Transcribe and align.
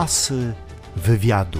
Asy 0.00 0.52
wywiadu. 0.96 1.58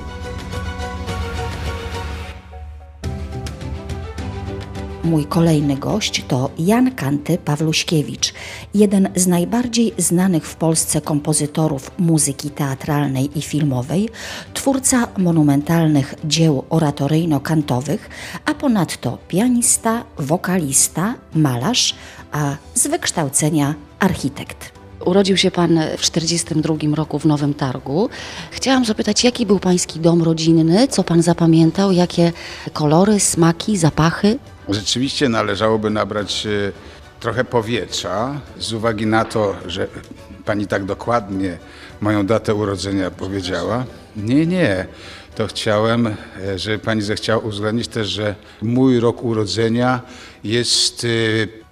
Mój 5.05 5.25
kolejny 5.25 5.77
gość 5.77 6.25
to 6.29 6.51
Jan 6.59 6.95
Kanty 6.95 7.39
Pawluśkiewicz, 7.39 8.35
jeden 8.75 9.09
z 9.17 9.27
najbardziej 9.27 9.95
znanych 9.99 10.47
w 10.47 10.57
Polsce 10.57 11.01
kompozytorów 11.01 11.91
muzyki 11.99 12.51
teatralnej 12.51 13.39
i 13.39 13.43
filmowej, 13.43 14.09
twórca 14.55 15.09
monumentalnych 15.19 16.15
dzieł 16.25 16.65
oratoryjno-kantowych, 16.71 18.11
a 18.45 18.55
ponadto 18.55 19.19
pianista, 19.29 20.05
wokalista, 20.19 21.15
malarz, 21.35 21.95
a 22.33 22.57
z 22.75 22.87
wykształcenia 22.87 23.75
architekt. 23.99 24.80
Urodził 25.05 25.37
się 25.37 25.51
pan 25.51 25.71
w 25.99 26.11
1942 26.11 26.97
roku 26.97 27.19
w 27.19 27.27
Nowym 27.27 27.55
Targu. 27.55 28.09
Chciałam 28.51 28.85
zapytać, 28.85 29.25
jaki 29.25 29.47
był 29.47 29.59
pański 29.59 30.01
dom 30.01 30.23
rodzinny, 30.23 30.89
co 30.89 31.05
pan 31.05 31.23
zapamiętał, 31.23 31.93
jakie 31.93 32.33
kolory, 32.73 33.21
smaki, 33.21 33.77
zapachy? 33.77 34.39
Rzeczywiście 34.69 35.29
należałoby 35.29 35.91
nabrać 35.91 36.47
e, 36.47 36.73
trochę 37.21 37.45
powietrza 37.45 38.41
z 38.59 38.73
uwagi 38.73 39.07
na 39.07 39.25
to, 39.25 39.55
że 39.67 39.89
pani 40.45 40.67
tak 40.67 40.85
dokładnie 40.85 41.59
moją 42.01 42.27
datę 42.27 42.55
urodzenia 42.55 43.11
powiedziała. 43.11 43.85
Nie, 44.17 44.47
nie. 44.47 44.87
To 45.35 45.47
chciałem, 45.47 46.07
e, 46.07 46.59
żeby 46.59 46.79
pani 46.79 47.03
zechciała 47.03 47.45
uwzględnić 47.45 47.89
też, 47.89 48.09
że 48.09 48.35
mój 48.63 49.01
rok 49.01 49.23
urodzenia 49.23 50.01
jest 50.45 51.05
e, 51.05 51.09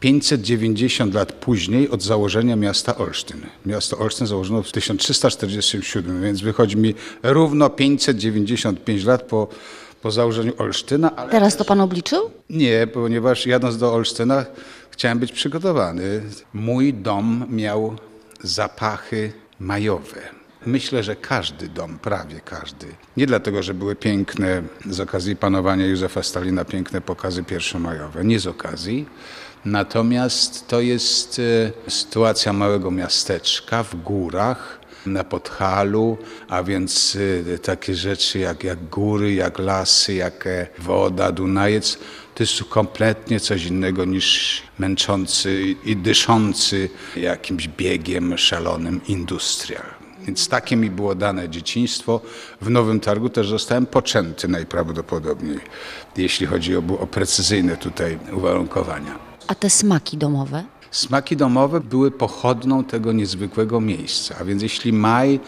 590 0.01 1.15
lat 1.15 1.33
później 1.33 1.91
od 1.91 2.03
założenia 2.03 2.57
miasta 2.57 2.97
Olsztyn. 2.97 3.41
Miasto 3.67 3.99
Olsztyn 3.99 4.27
założono 4.27 4.63
w 4.63 4.73
1347, 4.73 6.23
więc 6.23 6.41
wychodzi 6.41 6.77
mi 6.77 6.95
równo 7.23 7.71
595 7.71 9.05
lat 9.05 9.23
po, 9.23 9.49
po 10.03 10.11
założeniu 10.11 10.53
Olsztyna. 10.59 11.11
Teraz 11.11 11.57
to 11.57 11.65
pan 11.65 11.81
obliczył? 11.81 12.31
nie, 12.51 12.87
ponieważ 12.87 13.47
jadąc 13.47 13.79
do 13.79 13.95
Olsztyna 13.95 14.47
chciałem 14.91 15.19
być 15.19 15.33
przygotowany. 15.33 16.23
Mój 16.55 16.95
dom 16.95 17.47
miał 17.51 17.97
zapachy 18.43 19.33
majowe. 19.61 20.38
Myślę, 20.67 21.03
że 21.03 21.17
każdy 21.17 21.69
dom, 21.69 21.99
prawie 21.99 22.41
każdy. 22.41 22.87
Nie 23.17 23.27
dlatego, 23.27 23.63
że 23.63 23.75
były 23.75 23.97
piękne 23.97 24.63
z 24.91 25.01
okazji 25.01 25.37
panowania 25.37 25.87
Józefa 25.87 26.23
Stalina, 26.23 26.65
piękne 26.65 27.01
pokazy 27.01 27.45
pierwszomajowe. 27.45 28.25
Nie 28.25 28.41
z 28.41 28.47
okazji. 28.47 29.07
Natomiast 29.65 30.69
to 30.69 30.81
jest 30.81 31.41
e, 31.87 31.91
sytuacja 31.91 32.53
małego 32.53 32.91
miasteczka 32.91 33.83
w 33.83 33.97
górach, 33.97 34.79
na 35.07 35.25
Podhalu, 35.25 36.19
a 36.49 36.63
więc 36.63 37.19
e, 37.55 37.59
takie 37.59 37.95
rzeczy 37.95 38.39
jak, 38.39 38.65
jak 38.65 38.89
góry, 38.89 39.35
jak 39.35 39.59
lasy, 39.59 40.15
jak 40.15 40.47
e, 40.47 40.67
woda, 40.79 41.33
Dunajec, 41.33 41.99
to 42.35 42.43
jest 42.43 42.65
kompletnie 42.65 43.41
coś 43.41 43.65
innego 43.65 44.05
niż 44.05 44.63
męczący 44.79 45.77
i 45.85 45.97
dyszący 45.97 46.91
jakimś 47.17 47.69
biegiem 47.69 48.39
szalonym 48.39 49.01
industrial. 49.09 49.98
Więc 50.27 50.49
takie 50.49 50.77
mi 50.77 50.91
było 50.91 51.15
dane 51.15 51.49
dzieciństwo. 51.49 52.21
W 52.61 52.71
Nowym 52.71 53.01
Targu 53.01 53.29
też 53.29 53.49
zostałem 53.49 53.87
poczęty 53.87 54.49
najprawdopodobniej, 54.49 55.61
jeśli 56.17 56.47
chodzi 56.47 56.77
o, 56.77 56.83
o 57.01 57.07
precyzyjne 57.07 57.77
tutaj 57.77 58.19
uwarunkowania. 58.33 59.19
A 59.47 59.55
te 59.55 59.71
smaki 59.71 60.17
domowe? 60.17 60.65
Smaki 60.91 61.37
domowe 61.37 61.81
były 61.81 62.11
pochodną 62.11 62.85
tego 62.85 63.13
niezwykłego 63.13 63.81
miejsca. 63.81 64.35
A 64.41 64.45
więc 64.45 64.63
jeśli 64.63 64.93
maj, 64.93 65.41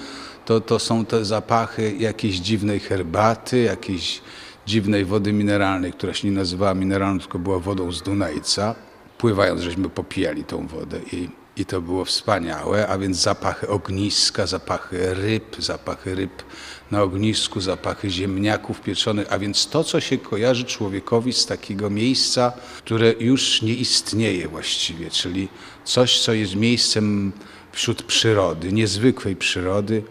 to, 0.45 0.61
to 0.61 0.79
są 0.79 1.05
te 1.05 1.25
zapachy 1.25 1.97
jakiejś 1.99 2.37
dziwnej 2.37 2.81
herbaty, 2.81 3.59
jakiejś 3.59 4.21
dziwnej 4.67 5.05
wody 5.05 5.33
mineralnej, 5.33 5.93
która 5.93 6.15
się 6.15 6.29
nie 6.29 6.35
nazywała 6.35 6.75
mineralną, 6.75 7.21
tylko 7.21 7.39
była 7.39 7.59
wodą 7.59 7.93
z 7.93 8.03
Dunajca. 8.03 8.75
Pływając, 9.19 9.61
żeśmy 9.61 9.89
popijali 9.89 10.45
tą 10.45 10.67
wodę 10.67 11.01
i, 11.13 11.29
i 11.61 11.67
to 11.67 11.81
było 11.81 12.05
wspaniałe, 12.05 12.89
a 12.89 12.99
więc 12.99 13.17
zapachy 13.17 13.69
ogniska, 13.69 14.47
zapachy 14.47 15.15
ryb, 15.15 15.57
zapachy 15.59 16.15
ryb 16.15 16.43
na 16.91 17.03
ognisku, 17.03 17.61
zapachy 17.61 18.11
ziemniaków 18.11 18.81
pieczonych, 18.81 19.33
a 19.33 19.39
więc 19.39 19.69
to, 19.69 19.85
co 19.85 20.01
się 20.01 20.19
kojarzy 20.19 20.65
człowiekowi 20.65 21.33
z 21.33 21.47
takiego 21.47 21.91
miejsca, 21.91 22.53
które 22.79 23.13
już 23.13 23.63
nie 23.63 23.75
istnieje 23.75 24.49
właściwie, 24.49 25.11
czyli 25.11 25.49
coś, 25.85 26.21
co 26.21 26.33
jest 26.33 26.57
miejscem 26.57 27.33
wśród 27.73 28.03
przyrody, 28.03 28.73
niezwykłej 28.73 29.37
przyrody, 29.37 30.03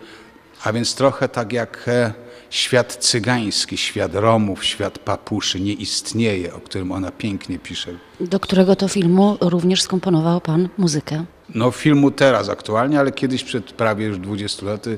a 0.63 0.73
więc 0.73 0.95
trochę 0.95 1.29
tak 1.29 1.53
jak 1.53 1.85
e, 1.87 2.13
świat 2.49 2.97
cygański, 2.99 3.77
świat 3.77 4.15
Romów, 4.15 4.65
świat 4.65 4.99
papuszy 4.99 5.59
nie 5.59 5.73
istnieje, 5.73 6.53
o 6.53 6.59
którym 6.59 6.91
ona 6.91 7.11
pięknie 7.11 7.59
pisze. 7.59 7.91
Do 8.19 8.39
którego 8.39 8.75
to 8.75 8.87
filmu 8.87 9.37
również 9.41 9.81
skomponował 9.81 10.41
pan 10.41 10.69
muzykę? 10.77 11.25
No 11.55 11.71
filmu 11.71 12.11
teraz 12.11 12.49
aktualnie, 12.49 12.99
ale 12.99 13.11
kiedyś 13.11 13.43
przed 13.43 13.71
prawie 13.71 14.05
już 14.05 14.19
20 14.19 14.65
laty 14.65 14.97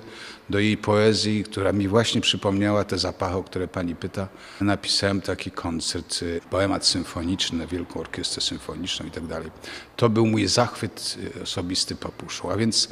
do 0.49 0.59
jej 0.59 0.77
poezji, 0.77 1.43
która 1.43 1.73
mi 1.73 1.87
właśnie 1.87 2.21
przypomniała 2.21 2.83
te 2.83 2.97
zapachy, 2.97 3.35
o 3.35 3.43
które 3.43 3.67
pani 3.67 3.95
pyta, 3.95 4.27
napisałem 4.61 5.21
taki 5.21 5.51
koncert, 5.51 6.21
y, 6.21 6.41
poemat 6.49 6.85
symfoniczny 6.85 7.67
Wielką 7.67 7.99
Orkiestrę 7.99 8.41
Symfoniczną 8.41 9.05
i 9.05 9.11
tak 9.11 9.27
dalej. 9.27 9.51
To 9.95 10.09
był 10.09 10.27
mój 10.27 10.47
zachwyt 10.47 11.17
y, 11.37 11.43
osobisty 11.43 11.95
papuszu, 11.95 12.49
a 12.51 12.57
więc, 12.57 12.89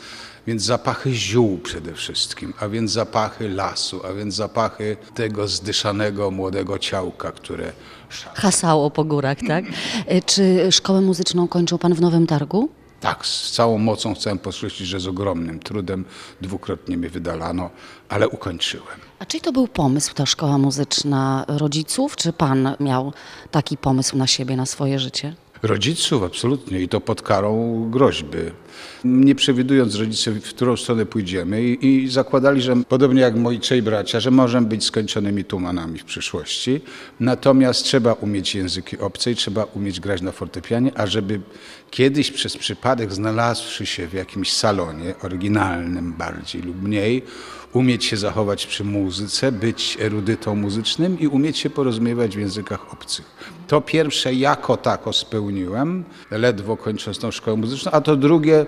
więc 0.47 0.63
zapachy 0.63 1.13
ziół 1.13 1.57
przede 1.57 1.93
wszystkim, 1.93 2.53
a 2.59 2.67
więc 2.67 2.91
zapachy 2.91 3.49
lasu, 3.49 4.01
a 4.05 4.13
więc 4.13 4.35
zapachy 4.35 4.97
tego 5.15 5.47
zdyszanego 5.47 6.31
młodego 6.31 6.79
ciałka, 6.79 7.31
które 7.31 7.71
Hasało 8.35 8.91
po 8.91 9.03
górach, 9.03 9.37
tak? 9.47 9.65
E, 10.07 10.21
Czy 10.21 10.67
szkołę 10.71 11.01
muzyczną 11.01 11.47
kończył 11.47 11.77
pan 11.77 11.93
w 11.93 12.01
Nowym 12.01 12.27
Targu? 12.27 12.69
Tak, 12.99 13.25
z 13.25 13.51
całą 13.51 13.77
mocą 13.77 14.15
chcę 14.15 14.37
podkreślić, 14.37 14.89
że 14.89 14.99
z 14.99 15.07
ogromnym 15.07 15.59
trudem 15.59 16.05
dwukrotnie 16.41 16.97
mnie 16.97 17.09
wydalano, 17.09 17.69
ale 18.09 18.29
ukończyłem. 18.29 18.99
A 19.19 19.25
czy 19.25 19.39
to 19.41 19.51
był 19.51 19.67
pomysł, 19.67 20.13
ta 20.13 20.25
szkoła 20.25 20.57
muzyczna 20.57 21.45
rodziców, 21.47 22.15
czy 22.15 22.33
pan 22.33 22.75
miał 22.79 23.13
taki 23.51 23.77
pomysł 23.77 24.17
na 24.17 24.27
siebie, 24.27 24.55
na 24.55 24.65
swoje 24.65 24.99
życie? 24.99 25.35
Rodziców 25.63 26.23
absolutnie 26.23 26.81
i 26.81 26.87
to 26.87 27.01
pod 27.01 27.21
karą 27.21 27.87
groźby. 27.91 28.37
Nie 29.03 29.35
przewidując 29.35 29.95
rodzice, 29.95 30.31
w 30.31 30.49
którą 30.49 30.77
stronę 30.77 31.05
pójdziemy 31.05 31.63
i, 31.63 31.87
i 31.87 32.09
zakładali, 32.09 32.61
że 32.61 32.75
podobnie 32.89 33.21
jak 33.21 33.35
moi 33.35 33.59
trzej 33.59 33.81
bracia, 33.81 34.19
że 34.19 34.31
możemy 34.31 34.67
być 34.67 34.83
skończonymi 34.83 35.43
tumanami 35.43 35.99
w 35.99 36.05
przyszłości. 36.05 36.81
Natomiast 37.19 37.83
trzeba 37.83 38.13
umieć 38.13 38.55
języki 38.55 38.97
obce 38.97 39.31
i 39.31 39.35
trzeba 39.35 39.63
umieć 39.63 39.99
grać 39.99 40.21
na 40.21 40.31
fortepianie, 40.31 40.91
a 40.95 41.07
żeby 41.07 41.39
kiedyś 41.91 42.31
przez 42.31 42.57
przypadek 42.57 43.13
znalazłszy 43.13 43.85
się 43.85 44.07
w 44.07 44.13
jakimś 44.13 44.53
salonie, 44.53 45.13
oryginalnym 45.23 46.13
bardziej 46.13 46.61
lub 46.61 46.81
mniej, 46.81 47.23
umieć 47.73 48.05
się 48.05 48.17
zachować 48.17 48.67
przy 48.67 48.83
muzyce, 48.83 49.51
być 49.51 49.97
erudytą 50.01 50.55
muzycznym 50.55 51.19
i 51.19 51.27
umieć 51.27 51.57
się 51.57 51.69
porozumiewać 51.69 52.35
w 52.35 52.39
językach 52.39 52.93
obcych. 52.93 53.25
To 53.67 53.81
pierwsze 53.81 54.33
jako 54.33 54.77
tako 54.77 55.13
spełniłem, 55.13 56.03
ledwo 56.31 56.77
kończąc 56.77 57.19
tą 57.19 57.31
szkołę 57.31 57.57
muzyczną, 57.57 57.91
a 57.91 58.01
to 58.01 58.15
drugie, 58.15 58.65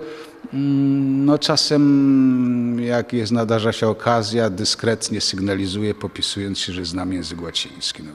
mm, 0.53 1.25
no 1.25 1.37
czasem 1.37 2.70
jak 2.91 3.13
jest, 3.13 3.31
nadarza 3.31 3.71
się 3.71 3.87
okazja, 3.87 4.49
dyskretnie 4.49 5.21
sygnalizuję, 5.21 5.93
popisując 5.95 6.59
się, 6.59 6.73
że 6.73 6.85
znam 6.85 7.13
język 7.13 7.41
łaciński. 7.41 8.03
No. 8.03 8.11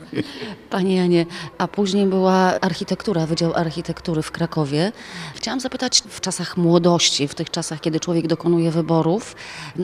Panie 0.70 0.97
Janie, 0.97 1.26
a 1.59 1.69
później 1.69 2.06
była 2.06 2.60
architektura, 2.60 3.26
Wydział 3.26 3.54
Architektury 3.54 4.22
w 4.22 4.31
Krakowie. 4.31 4.92
Chciałam 5.34 5.60
zapytać, 5.60 6.03
w 6.09 6.20
czasach 6.20 6.56
młodości, 6.56 7.28
w 7.28 7.34
tych 7.34 7.50
czasach, 7.50 7.81
kiedy 7.81 8.00
człowiek 8.00 8.26
dokonuje 8.26 8.70
wyborów 8.70 9.37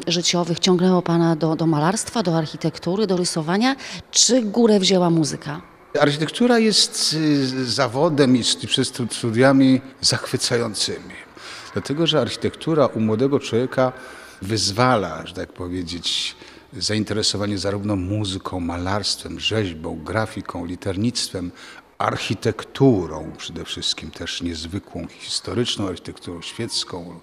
życiowych, 0.06 0.58
ciągnęło 0.58 1.02
Pana 1.02 1.36
do, 1.36 1.56
do 1.56 1.66
malarstwa, 1.66 2.22
do 2.22 2.38
architektury, 2.38 3.06
do 3.06 3.16
rysowania, 3.16 3.76
czy 4.10 4.42
górę 4.42 4.80
wzięła 4.80 5.10
muzyka? 5.10 5.60
Architektura 6.00 6.58
jest 6.58 7.12
y, 7.12 7.64
zawodem 7.64 8.36
i 8.36 8.42
przez 8.66 8.88
stu- 8.88 9.06
studiami 9.10 9.80
zachwycającymi. 10.00 11.14
Dlatego, 11.72 12.06
że 12.06 12.20
architektura 12.20 12.86
u 12.86 13.00
młodego 13.00 13.40
człowieka 13.40 13.92
wyzwala, 14.42 15.26
że 15.26 15.34
tak 15.34 15.52
powiedzieć, 15.52 16.36
zainteresowanie 16.72 17.58
zarówno 17.58 17.96
muzyką, 17.96 18.60
malarstwem, 18.60 19.40
rzeźbą, 19.40 20.04
grafiką, 20.04 20.64
liternictwem, 20.64 21.50
architekturą 21.98 23.32
przede 23.38 23.64
wszystkim, 23.64 24.10
też 24.10 24.42
niezwykłą, 24.42 25.06
historyczną 25.06 25.88
architekturą 25.88 26.42
świecką, 26.42 27.20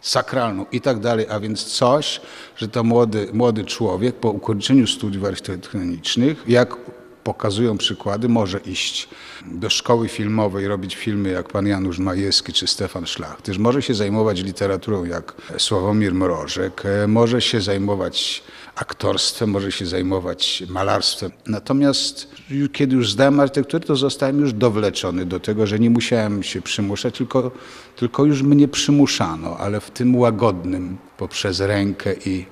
sakralną 0.00 0.66
i 0.72 0.80
tak 0.80 1.00
dalej, 1.00 1.26
a 1.28 1.40
więc 1.40 1.64
coś, 1.64 2.20
że 2.56 2.68
to 2.68 2.84
młody, 2.84 3.28
młody 3.32 3.64
człowiek 3.64 4.16
po 4.16 4.30
ukończeniu 4.30 4.86
studiów 4.86 5.24
architektonicznych, 5.24 6.44
jak 6.48 6.76
pokazują 7.24 7.78
przykłady, 7.78 8.28
może 8.28 8.58
iść 8.58 9.08
do 9.46 9.70
szkoły 9.70 10.08
filmowej, 10.08 10.68
robić 10.68 10.94
filmy 10.94 11.28
jak 11.28 11.48
pan 11.48 11.66
Janusz 11.66 11.98
Majewski 11.98 12.52
czy 12.52 12.66
Stefan 12.66 13.06
Szlachtyż, 13.06 13.58
może 13.58 13.82
się 13.82 13.94
zajmować 13.94 14.42
literaturą 14.42 15.04
jak 15.04 15.34
Sławomir 15.58 16.14
Mrożek, 16.14 16.82
e, 16.84 17.06
może 17.06 17.40
się 17.40 17.60
zajmować 17.60 18.42
aktorstwem, 18.74 19.50
może 19.50 19.72
się 19.72 19.86
zajmować 19.86 20.62
malarstwem. 20.68 21.30
Natomiast 21.46 22.28
kiedy 22.72 22.96
już 22.96 23.12
zdałem 23.12 23.40
architekturę, 23.40 23.84
to 23.84 23.96
zostałem 23.96 24.40
już 24.40 24.52
dowleczony 24.52 25.26
do 25.26 25.40
tego, 25.40 25.66
że 25.66 25.78
nie 25.78 25.90
musiałem 25.90 26.42
się 26.42 26.62
przymuszać, 26.62 27.18
tylko, 27.18 27.50
tylko 27.96 28.24
już 28.24 28.42
mnie 28.42 28.68
przymuszano, 28.68 29.56
ale 29.56 29.80
w 29.80 29.90
tym 29.90 30.16
łagodnym, 30.16 30.96
poprzez 31.16 31.60
rękę 31.60 32.14
i, 32.26 32.46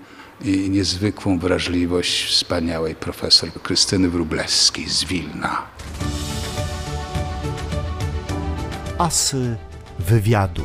i 0.45 0.71
niezwykłą 0.71 1.39
wrażliwość 1.39 2.25
wspaniałej 2.25 2.95
profesor 2.95 3.53
Krystyny 3.63 4.09
Wróblewskiej 4.09 4.89
z 4.89 5.05
Wilna. 5.05 5.67
Asy 8.99 9.57
wywiadu. 9.99 10.65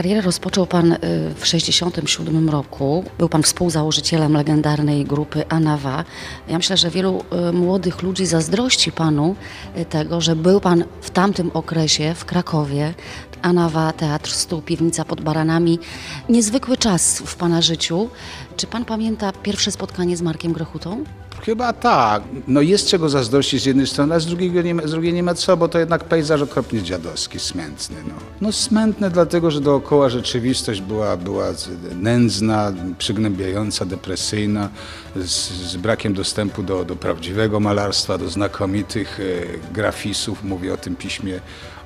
Karierę 0.00 0.20
rozpoczął 0.20 0.66
Pan 0.66 0.92
y, 0.92 0.96
w 1.34 1.42
1967 1.42 2.50
roku. 2.50 3.04
Był 3.18 3.28
Pan 3.28 3.42
współzałożycielem 3.42 4.32
legendarnej 4.32 5.04
grupy 5.04 5.48
Anawa. 5.48 6.04
Ja 6.48 6.56
myślę, 6.56 6.76
że 6.76 6.90
wielu 6.90 7.24
y, 7.48 7.52
młodych 7.52 8.02
ludzi 8.02 8.26
zazdrości 8.26 8.92
Panu 8.92 9.36
y, 9.76 9.84
tego, 9.84 10.20
że 10.20 10.36
był 10.36 10.60
Pan 10.60 10.84
w 11.00 11.10
tamtym 11.10 11.50
okresie 11.54 12.14
w 12.14 12.24
Krakowie. 12.24 12.94
Anawa, 13.42 13.92
Teatr 13.92 14.30
Stół, 14.30 14.62
Piwnica 14.62 15.04
pod 15.04 15.20
Baranami. 15.20 15.78
Niezwykły 16.28 16.76
czas 16.76 17.22
w 17.26 17.36
Pana 17.36 17.62
życiu. 17.62 18.08
Czy 18.56 18.66
Pan 18.66 18.84
pamięta 18.84 19.32
pierwsze 19.32 19.70
spotkanie 19.70 20.16
z 20.16 20.22
Markiem 20.22 20.52
Grochutą? 20.52 21.04
Chyba 21.42 21.72
tak. 21.72 22.22
No 22.48 22.60
jest 22.60 22.88
czego 22.88 23.08
zazdrościć 23.08 23.62
z 23.62 23.66
jednej 23.66 23.86
strony, 23.86 24.14
a 24.14 24.20
z, 24.20 24.26
drugiego 24.26 24.62
nie 24.62 24.74
ma, 24.74 24.86
z 24.86 24.90
drugiej 24.90 25.12
nie 25.12 25.22
ma 25.22 25.34
co, 25.34 25.56
bo 25.56 25.68
to 25.68 25.78
jednak 25.78 26.04
pejzaż 26.04 26.42
okropnie 26.42 26.82
dziadowski, 26.82 27.40
smętny. 27.40 27.96
No, 28.08 28.14
no 28.40 28.52
smętny 28.52 29.10
dlatego, 29.10 29.50
że 29.50 29.60
dookoła 29.60 30.08
rzeczywistość 30.08 30.80
była, 30.80 31.16
była 31.16 31.46
nędzna, 31.94 32.72
przygnębiająca, 32.98 33.84
depresyjna, 33.84 34.68
z, 35.16 35.50
z 35.50 35.76
brakiem 35.76 36.14
dostępu 36.14 36.62
do, 36.62 36.84
do 36.84 36.96
prawdziwego 36.96 37.60
malarstwa, 37.60 38.18
do 38.18 38.28
znakomitych 38.28 39.20
e, 39.20 39.72
grafisów. 39.74 40.44
Mówię 40.44 40.74
o 40.74 40.76
tym 40.76 40.96
piśmie 40.96 41.40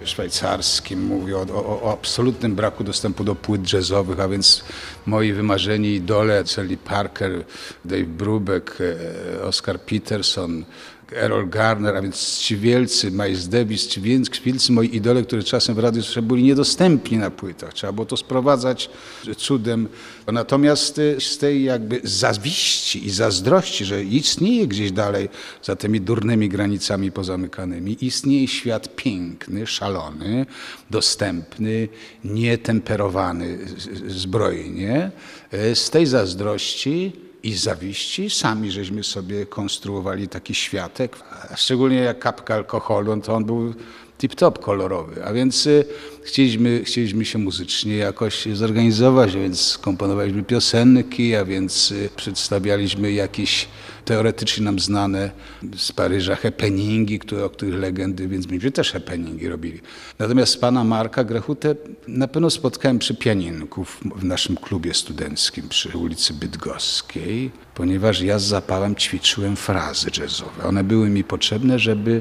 szwajcarskim, 0.04 1.06
mówię 1.06 1.36
o, 1.36 1.40
o, 1.40 1.82
o 1.82 1.92
absolutnym 1.92 2.54
braku 2.54 2.84
dostępu 2.84 3.24
do 3.24 3.34
płyt 3.34 3.72
jazzowych, 3.72 4.20
a 4.20 4.28
więc 4.28 4.64
moi 5.06 5.32
wymarzeni 5.32 5.94
idole, 5.94 6.46
Sally 6.46 6.76
Parker, 6.76 7.44
Dave 7.84 8.04
Brubeck, 8.04 8.78
e, 8.80 9.42
Oscar 9.42 9.80
Peterson, 9.80 10.64
Errol 11.12 11.48
Garner, 11.48 11.96
a 11.96 12.02
więc 12.02 12.38
ci 12.38 12.56
wielcy, 12.56 13.10
Miles 13.10 13.48
Davis, 13.48 13.86
ci 13.86 14.00
wielcy, 14.00 14.72
moi 14.72 14.96
idole, 14.96 15.22
które 15.22 15.42
czasem 15.42 15.74
w 15.74 15.78
radiu 15.78 16.02
byli 16.22 16.42
niedostępni 16.42 17.18
na 17.18 17.30
płytach. 17.30 17.74
Trzeba 17.74 17.92
było 17.92 18.06
to 18.06 18.16
sprowadzać 18.16 18.90
cudem. 19.36 19.88
Natomiast 20.32 20.98
y, 20.98 21.16
z 21.20 21.38
tej 21.38 21.64
jakby 21.64 22.00
zawiści 22.04 23.06
i 23.06 23.10
zazdrości, 23.10 23.84
że 23.84 24.04
istnieje 24.04 24.66
gdzieś 24.66 24.92
dalej 24.92 25.28
za 25.62 25.76
tymi 25.76 26.00
durnymi 26.00 26.48
granicami 26.48 27.12
pozamykanymi, 27.12 27.96
istnieje 28.00 28.48
świat 28.48 28.96
piękny, 28.96 29.66
szalony, 29.66 30.46
dostępny, 30.90 31.88
nietemperowany 32.24 33.58
zbrojnie. 34.06 35.10
Y, 35.54 35.74
Z 35.74 35.90
tej 35.90 36.06
zazdrości 36.06 37.24
i 37.44 37.54
zawiści. 37.54 38.30
Sami 38.30 38.70
żeśmy 38.70 39.04
sobie 39.04 39.46
konstruowali 39.46 40.28
taki 40.28 40.54
światek, 40.54 41.16
szczególnie 41.56 41.96
jak 41.96 42.18
kapka 42.18 42.54
alkoholu, 42.54 43.16
no 43.16 43.22
to 43.22 43.34
on 43.34 43.44
był 43.44 43.74
tip-top 44.18 44.58
kolorowy, 44.58 45.24
a 45.24 45.32
więc 45.32 45.66
y, 45.66 45.84
chcieliśmy, 46.22 46.84
chcieliśmy 46.84 47.24
się 47.24 47.38
muzycznie 47.38 47.96
jakoś 47.96 48.46
zorganizować, 48.52 49.34
a 49.34 49.38
więc 49.38 49.60
skomponowaliśmy 49.60 50.42
piosenki, 50.42 51.36
a 51.36 51.44
więc 51.44 51.90
y, 51.90 52.10
przedstawialiśmy 52.16 53.12
jakieś 53.12 53.68
teoretycznie 54.04 54.64
nam 54.64 54.78
znane 54.78 55.30
z 55.76 55.92
Paryża 55.92 56.36
happeningi, 56.36 57.18
które, 57.18 57.44
o 57.44 57.50
których 57.50 57.74
legendy, 57.74 58.28
więc 58.28 58.46
myśmy 58.46 58.70
też 58.70 58.92
happeningi 58.92 59.48
robili. 59.48 59.80
Natomiast 60.18 60.60
pana 60.60 60.84
Marka 60.84 61.24
Grechutę 61.24 61.74
na 62.08 62.28
pewno 62.28 62.50
spotkałem 62.50 62.98
przy 62.98 63.14
pianinku 63.14 63.84
w, 63.84 64.00
w 64.16 64.24
naszym 64.24 64.56
klubie 64.56 64.94
studenckim 64.94 65.68
przy 65.68 65.98
ulicy 65.98 66.34
Bydgoskiej, 66.34 67.50
ponieważ 67.74 68.20
ja 68.20 68.38
z 68.38 68.44
zapałem 68.44 68.96
ćwiczyłem 68.96 69.56
frazy 69.56 70.10
jazzowe. 70.18 70.64
One 70.64 70.84
były 70.84 71.08
mi 71.10 71.24
potrzebne, 71.24 71.78
żeby 71.78 72.20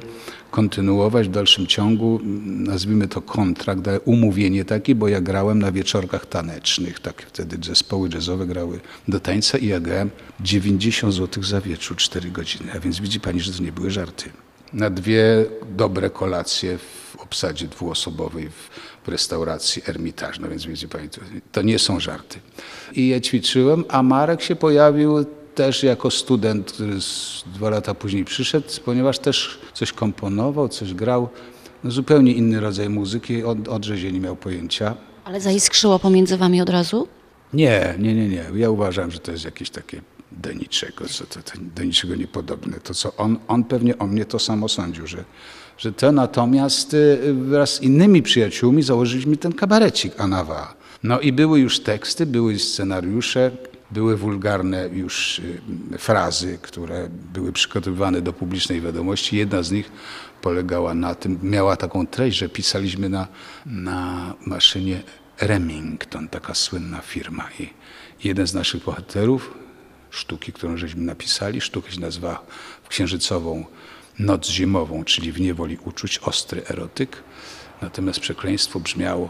kontynuować 0.54 1.28
w 1.28 1.32
dalszym 1.32 1.68
ciągu, 1.68 2.20
nazwijmy 2.44 3.08
to 3.08 3.22
kontrakt, 3.22 3.82
umówienie 4.06 4.66
takie, 4.66 4.96
bo 4.96 5.08
ja 5.08 5.22
grałem 5.22 5.60
na 5.60 5.72
wieczorkach 5.72 6.26
tanecznych, 6.26 7.00
tak 7.00 7.22
wtedy 7.22 7.58
zespoły 7.62 8.10
jazzowe 8.14 8.46
grały 8.46 8.80
do 9.08 9.20
tańca 9.20 9.58
i 9.58 9.68
ja 9.68 9.80
grałem 9.80 10.10
90 10.40 11.14
zł 11.14 11.44
za 11.44 11.62
wieczór, 11.62 11.98
4 11.98 12.32
godziny, 12.32 12.72
a 12.76 12.80
więc 12.80 13.00
widzi 13.00 13.20
pani, 13.20 13.40
że 13.40 13.52
to 13.52 13.64
nie 13.64 13.72
były 13.72 13.92
żarty. 13.92 14.30
Na 14.74 14.90
dwie 14.90 15.46
dobre 15.76 16.10
kolacje 16.10 16.78
w 16.78 17.16
obsadzie 17.20 17.68
dwuosobowej 17.68 18.50
w, 18.50 18.70
w 19.06 19.08
restauracji 19.08 19.82
Ermitaż, 19.88 20.40
no 20.40 20.50
więc 20.50 20.66
widzi 20.66 20.88
pani, 20.88 21.10
to, 21.10 21.22
to 21.52 21.62
nie 21.62 21.80
są 21.80 22.00
żarty. 22.00 22.40
I 22.94 23.08
ja 23.08 23.20
ćwiczyłem, 23.20 23.84
a 23.90 24.04
Marek 24.04 24.42
się 24.42 24.56
pojawił 24.56 25.26
też 25.56 25.84
jako 25.84 26.12
student, 26.12 26.72
który 26.72 27.02
z, 27.02 27.44
dwa 27.46 27.70
lata 27.70 27.94
później 27.94 28.26
przyszedł, 28.26 28.68
ponieważ 28.86 29.20
też 29.20 29.60
coś 29.74 29.92
komponował, 29.92 30.70
coś 30.70 30.94
grał, 30.94 31.30
no, 31.84 31.92
zupełnie 31.92 32.34
inny 32.34 32.60
rodzaj 32.60 32.90
muzyki, 32.90 33.44
od, 33.44 33.68
od 33.68 33.86
Rzezie 33.86 34.12
nie 34.12 34.20
miał 34.20 34.36
pojęcia. 34.36 34.96
Ale 35.26 35.42
zaiskrzyło 35.42 36.00
pomiędzy 36.00 36.38
Wami 36.38 36.62
od 36.62 36.70
razu? 36.70 37.08
Nie, 37.54 37.96
nie, 38.00 38.16
nie, 38.16 38.30
nie. 38.30 38.46
Ja 38.56 38.70
uważam, 38.70 39.12
że 39.12 39.20
to 39.20 39.32
jest 39.32 39.46
jakieś 39.46 39.70
takie 39.70 40.02
do 40.32 40.54
niczego, 40.54 41.06
co 41.06 41.26
to, 41.26 41.42
to 41.42 41.52
do 41.76 41.84
niczego 41.84 42.16
niepodobne. 42.16 42.80
To, 42.80 42.94
co 42.94 43.16
on, 43.16 43.40
on 43.48 43.64
pewnie 43.64 43.98
o 43.98 44.08
mnie 44.08 44.26
to 44.26 44.40
samo 44.40 44.70
sądził, 44.70 45.08
że, 45.08 45.24
że 45.78 45.92
to 45.92 46.12
natomiast 46.12 46.94
y, 46.94 47.34
wraz 47.34 47.74
z 47.74 47.82
innymi 47.82 48.22
przyjaciółmi 48.22 48.84
założyliśmy 48.84 49.38
ten 49.38 49.54
kabarecik 49.54 50.22
Anawa. 50.22 50.74
No 51.04 51.20
i 51.20 51.32
były 51.32 51.60
już 51.60 51.80
teksty, 51.80 52.26
były 52.26 52.60
scenariusze, 52.60 53.52
były 53.94 54.18
wulgarne 54.18 54.90
już 54.94 55.40
y, 55.40 55.98
frazy, 55.98 56.58
które 56.62 57.10
były 57.10 57.52
przygotowywane 57.52 58.22
do 58.22 58.34
publicznej 58.34 58.82
wiadomości. 58.82 59.38
Jedna 59.38 59.64
z 59.64 59.72
nich 59.72 59.92
polegała 60.42 60.94
na 60.94 61.16
tym, 61.16 61.40
miała 61.44 61.76
taką 61.76 62.08
treść, 62.08 62.38
że 62.38 62.50
pisaliśmy 62.50 63.10
na, 63.10 63.28
na 63.66 64.34
maszynie 64.46 65.04
Remington, 65.42 66.28
taka 66.28 66.54
słynna 66.54 67.02
firma. 67.02 67.50
I 67.60 67.70
jeden 68.24 68.48
z 68.48 68.54
naszych 68.54 68.84
bohaterów, 68.84 69.54
sztuki, 70.10 70.54
którą 70.54 70.78
żeśmy 70.78 71.02
napisali, 71.02 71.62
sztuka 71.62 71.92
się 71.92 72.02
nazywa 72.02 72.46
księżycową 72.90 73.66
Noc 74.20 74.50
zimową, 74.50 75.04
czyli 75.04 75.32
w 75.32 75.42
niewoli 75.42 75.78
uczuć, 75.86 76.18
ostry 76.18 76.64
erotyk. 76.70 77.24
Natomiast 77.82 78.20
przekleństwo 78.20 78.80
brzmiało 78.80 79.30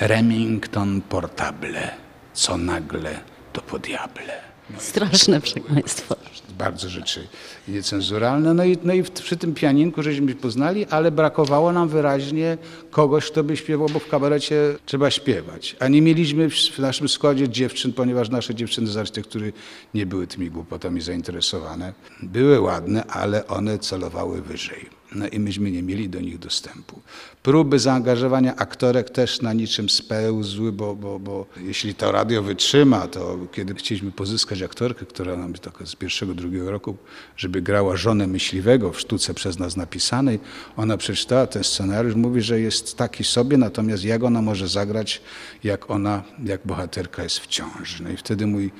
Remington 0.00 1.00
portable, 1.00 1.90
co 2.32 2.56
nagle 2.56 3.20
to 3.58 3.64
po 3.66 3.78
diable. 3.78 4.32
Straszne 4.78 5.40
przekleństwo. 5.40 6.16
Bardzo 6.58 6.88
rzeczy 6.88 7.28
niecenzuralne. 7.68 8.54
No 8.54 8.64
i, 8.64 8.78
no 8.84 8.92
i 8.92 9.02
w- 9.02 9.10
przy 9.10 9.36
tym 9.36 9.54
pianinku 9.54 10.02
żeśmy 10.02 10.28
się 10.28 10.34
poznali, 10.34 10.86
ale 10.86 11.10
brakowało 11.10 11.72
nam 11.72 11.88
wyraźnie 11.88 12.58
kogoś, 12.90 13.30
kto 13.30 13.44
by 13.44 13.56
śpiewał, 13.56 13.88
bo 13.88 13.98
w 13.98 14.08
kabarecie 14.08 14.56
trzeba 14.86 15.10
śpiewać. 15.10 15.76
A 15.80 15.88
nie 15.88 16.02
mieliśmy 16.02 16.50
w, 16.50 16.54
w 16.54 16.78
naszym 16.78 17.08
składzie 17.08 17.48
dziewczyn, 17.48 17.92
ponieważ 17.92 18.28
nasze 18.30 18.54
dziewczyny 18.54 18.86
z 18.86 18.96
architektury 18.96 19.52
nie 19.94 20.06
były 20.06 20.26
tymi 20.26 20.50
głupotami 20.50 21.00
zainteresowane. 21.00 21.92
Były 22.22 22.60
ładne, 22.60 23.04
ale 23.04 23.46
one 23.46 23.78
celowały 23.78 24.42
wyżej. 24.42 24.97
No 25.12 25.28
i 25.28 25.38
myśmy 25.38 25.70
nie 25.70 25.82
mieli 25.82 26.08
do 26.08 26.20
nich 26.20 26.38
dostępu. 26.38 27.00
Próby 27.42 27.78
zaangażowania 27.78 28.56
aktorek 28.56 29.10
też 29.10 29.42
na 29.42 29.52
niczym 29.52 29.88
spełzły, 29.88 30.72
bo, 30.72 30.94
bo, 30.94 31.18
bo 31.18 31.46
jeśli 31.56 31.94
to 31.94 32.12
radio 32.12 32.42
wytrzyma, 32.42 33.08
to 33.08 33.38
kiedy 33.52 33.74
chcieliśmy 33.74 34.12
pozyskać 34.12 34.62
aktorkę, 34.62 35.06
która 35.06 35.36
nam 35.36 35.54
taka 35.54 35.86
z 35.86 35.96
pierwszego, 35.96 36.34
drugiego 36.34 36.70
roku, 36.70 36.96
żeby 37.36 37.62
grała 37.62 37.96
żonę 37.96 38.26
myśliwego 38.26 38.92
w 38.92 39.00
sztuce 39.00 39.34
przez 39.34 39.58
nas 39.58 39.76
napisanej, 39.76 40.38
ona 40.76 40.96
przeczytała 40.96 41.46
ten 41.46 41.64
scenariusz, 41.64 42.14
mówi, 42.14 42.42
że 42.42 42.60
jest 42.60 42.96
taki 42.96 43.24
sobie, 43.24 43.56
natomiast 43.56 44.04
jak 44.04 44.22
ona 44.22 44.42
może 44.42 44.68
zagrać, 44.68 45.20
jak 45.64 45.90
ona, 45.90 46.22
jak 46.44 46.60
bohaterka 46.64 47.22
jest 47.22 47.38
w 47.38 47.46
ciąży. 47.46 48.02
No 48.02 48.10
i 48.10 48.16
wtedy 48.16 48.46
mój 48.46 48.70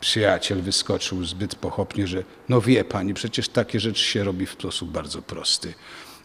przyjaciel 0.00 0.62
wyskoczył 0.62 1.24
zbyt 1.24 1.54
pochopnie, 1.54 2.06
że 2.06 2.24
no 2.48 2.60
wie 2.60 2.84
pani, 2.84 3.14
przecież 3.14 3.48
takie 3.48 3.80
rzeczy 3.80 4.04
się 4.04 4.24
robi 4.24 4.46
w 4.46 4.52
sposób 4.52 4.90
bardzo 4.90 5.22
prosty. 5.22 5.74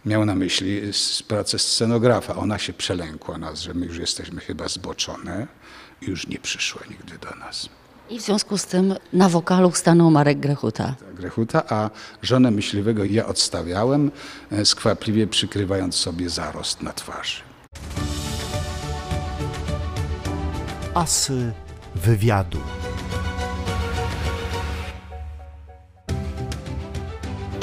Miał 0.05 0.25
na 0.25 0.35
myśli 0.35 0.81
pracę 1.27 1.59
scenografa. 1.59 2.35
Ona 2.35 2.57
się 2.57 2.73
przelękła 2.73 3.37
nas, 3.37 3.61
że 3.61 3.73
my 3.73 3.85
już 3.85 3.97
jesteśmy 3.97 4.41
chyba 4.41 4.67
zboczone 4.67 5.47
i 6.01 6.05
już 6.05 6.27
nie 6.27 6.39
przyszła 6.39 6.81
nigdy 6.89 7.17
do 7.17 7.35
nas. 7.35 7.69
I 8.09 8.19
w 8.19 8.21
związku 8.21 8.57
z 8.57 8.65
tym 8.65 8.95
na 9.13 9.29
wokalu 9.29 9.71
stanął 9.71 10.11
Marek 10.11 10.39
Grechuta. 10.39 10.95
Grechuta, 11.13 11.63
a 11.69 11.89
żonę 12.21 12.51
myśliwego 12.51 13.03
ja 13.03 13.25
odstawiałem, 13.25 14.11
e, 14.51 14.65
skwapliwie 14.65 15.27
przykrywając 15.27 15.95
sobie 15.95 16.29
zarost 16.29 16.81
na 16.81 16.93
twarzy. 16.93 17.41
Asy 20.93 21.53
wywiadu. 21.95 22.59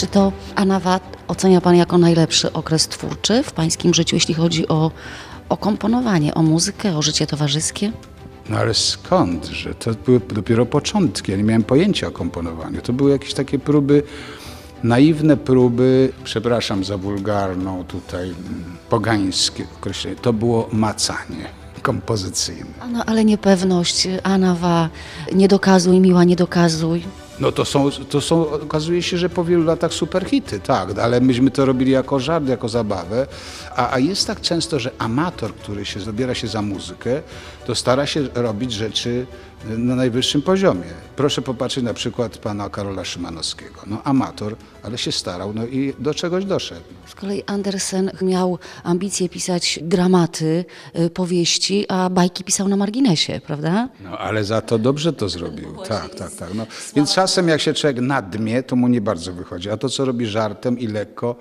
Czy 0.04 0.10
to 0.10 0.32
Anawat 0.54 1.02
ocenia 1.28 1.60
Pan 1.60 1.76
jako 1.76 1.98
najlepszy 1.98 2.52
okres 2.52 2.88
twórczy 2.88 3.42
w 3.42 3.52
Pańskim 3.52 3.94
życiu, 3.94 4.16
jeśli 4.16 4.34
chodzi 4.34 4.68
o, 4.68 4.90
o 5.48 5.56
komponowanie, 5.56 6.34
o 6.34 6.42
muzykę, 6.42 6.96
o 6.96 7.02
życie 7.02 7.26
towarzyskie? 7.26 7.92
No 8.48 8.56
ale 8.56 8.74
skąd, 8.74 9.46
że 9.46 9.74
to 9.74 9.90
były 10.04 10.20
dopiero 10.20 10.66
początki, 10.66 11.30
ja 11.30 11.36
nie 11.36 11.44
miałem 11.44 11.62
pojęcia 11.62 12.06
o 12.06 12.10
komponowaniu. 12.10 12.80
To 12.80 12.92
były 12.92 13.10
jakieś 13.10 13.34
takie 13.34 13.58
próby, 13.58 14.02
naiwne 14.82 15.36
próby, 15.36 16.12
przepraszam 16.24 16.84
za 16.84 16.98
wulgarną 16.98 17.84
tutaj, 17.84 18.24
mm, 18.24 18.64
pogańskie 18.88 19.66
określenie, 19.78 20.16
to 20.16 20.32
było 20.32 20.68
macanie 20.72 21.48
kompozycyjne. 21.82 22.70
No, 22.92 23.04
ale 23.04 23.24
niepewność, 23.24 24.08
Anawa, 24.22 24.88
nie 25.34 25.48
dokazuj, 25.48 26.00
miła, 26.00 26.24
nie 26.24 26.36
dokazuj. 26.36 27.02
No 27.40 27.52
to 27.52 27.64
są, 27.64 27.90
to 27.90 28.20
są, 28.20 28.50
okazuje 28.50 29.02
się, 29.02 29.18
że 29.18 29.28
po 29.28 29.44
wielu 29.44 29.64
latach 29.64 29.94
superhity, 29.94 30.60
tak, 30.60 30.98
ale 30.98 31.20
myśmy 31.20 31.50
to 31.50 31.64
robili 31.64 31.90
jako 31.90 32.20
żart, 32.20 32.48
jako 32.48 32.68
zabawę, 32.68 33.26
a, 33.76 33.92
a 33.92 33.98
jest 33.98 34.26
tak 34.26 34.40
często, 34.40 34.78
że 34.78 34.90
amator, 34.98 35.54
który 35.54 35.84
się 35.84 36.00
zabiera 36.00 36.34
się 36.34 36.48
za 36.48 36.62
muzykę, 36.62 37.22
to 37.66 37.74
stara 37.74 38.06
się 38.06 38.28
robić 38.34 38.72
rzeczy 38.72 39.26
na 39.68 39.96
najwyższym 39.96 40.42
poziomie. 40.42 40.84
Proszę 41.16 41.42
popatrzeć 41.42 41.84
na 41.84 41.94
przykład 41.94 42.38
pana 42.38 42.70
Karola 42.70 43.04
Szymanowskiego. 43.04 43.80
No 43.86 44.02
amator, 44.04 44.56
ale 44.82 44.98
się 44.98 45.12
starał, 45.12 45.52
no 45.54 45.66
i 45.66 45.94
do 45.98 46.14
czegoś 46.14 46.44
doszedł. 46.44 46.80
Z 47.06 47.14
kolei 47.14 47.42
Andersen 47.46 48.10
miał 48.22 48.58
ambicje 48.84 49.28
pisać 49.28 49.78
dramaty, 49.82 50.64
y, 50.98 51.10
powieści, 51.10 51.86
a 51.88 52.10
bajki 52.10 52.44
pisał 52.44 52.68
na 52.68 52.76
marginesie, 52.76 53.40
prawda? 53.46 53.88
No 54.00 54.18
ale 54.18 54.44
za 54.44 54.60
to 54.60 54.78
dobrze 54.78 55.12
to 55.12 55.28
zrobił. 55.28 55.76
Tak, 55.88 56.14
tak, 56.14 56.32
tak. 56.34 56.54
No. 56.54 56.66
Więc 56.96 57.14
czasem 57.14 57.48
jak 57.48 57.60
się 57.60 57.74
człowiek 57.74 58.00
nadmie, 58.00 58.62
to 58.62 58.76
mu 58.76 58.88
nie 58.88 59.00
bardzo 59.00 59.32
wychodzi. 59.32 59.70
A 59.70 59.76
to, 59.76 59.88
co 59.88 60.04
robi 60.04 60.26
żartem 60.26 60.78
i 60.78 60.86
lekko, 60.86 61.36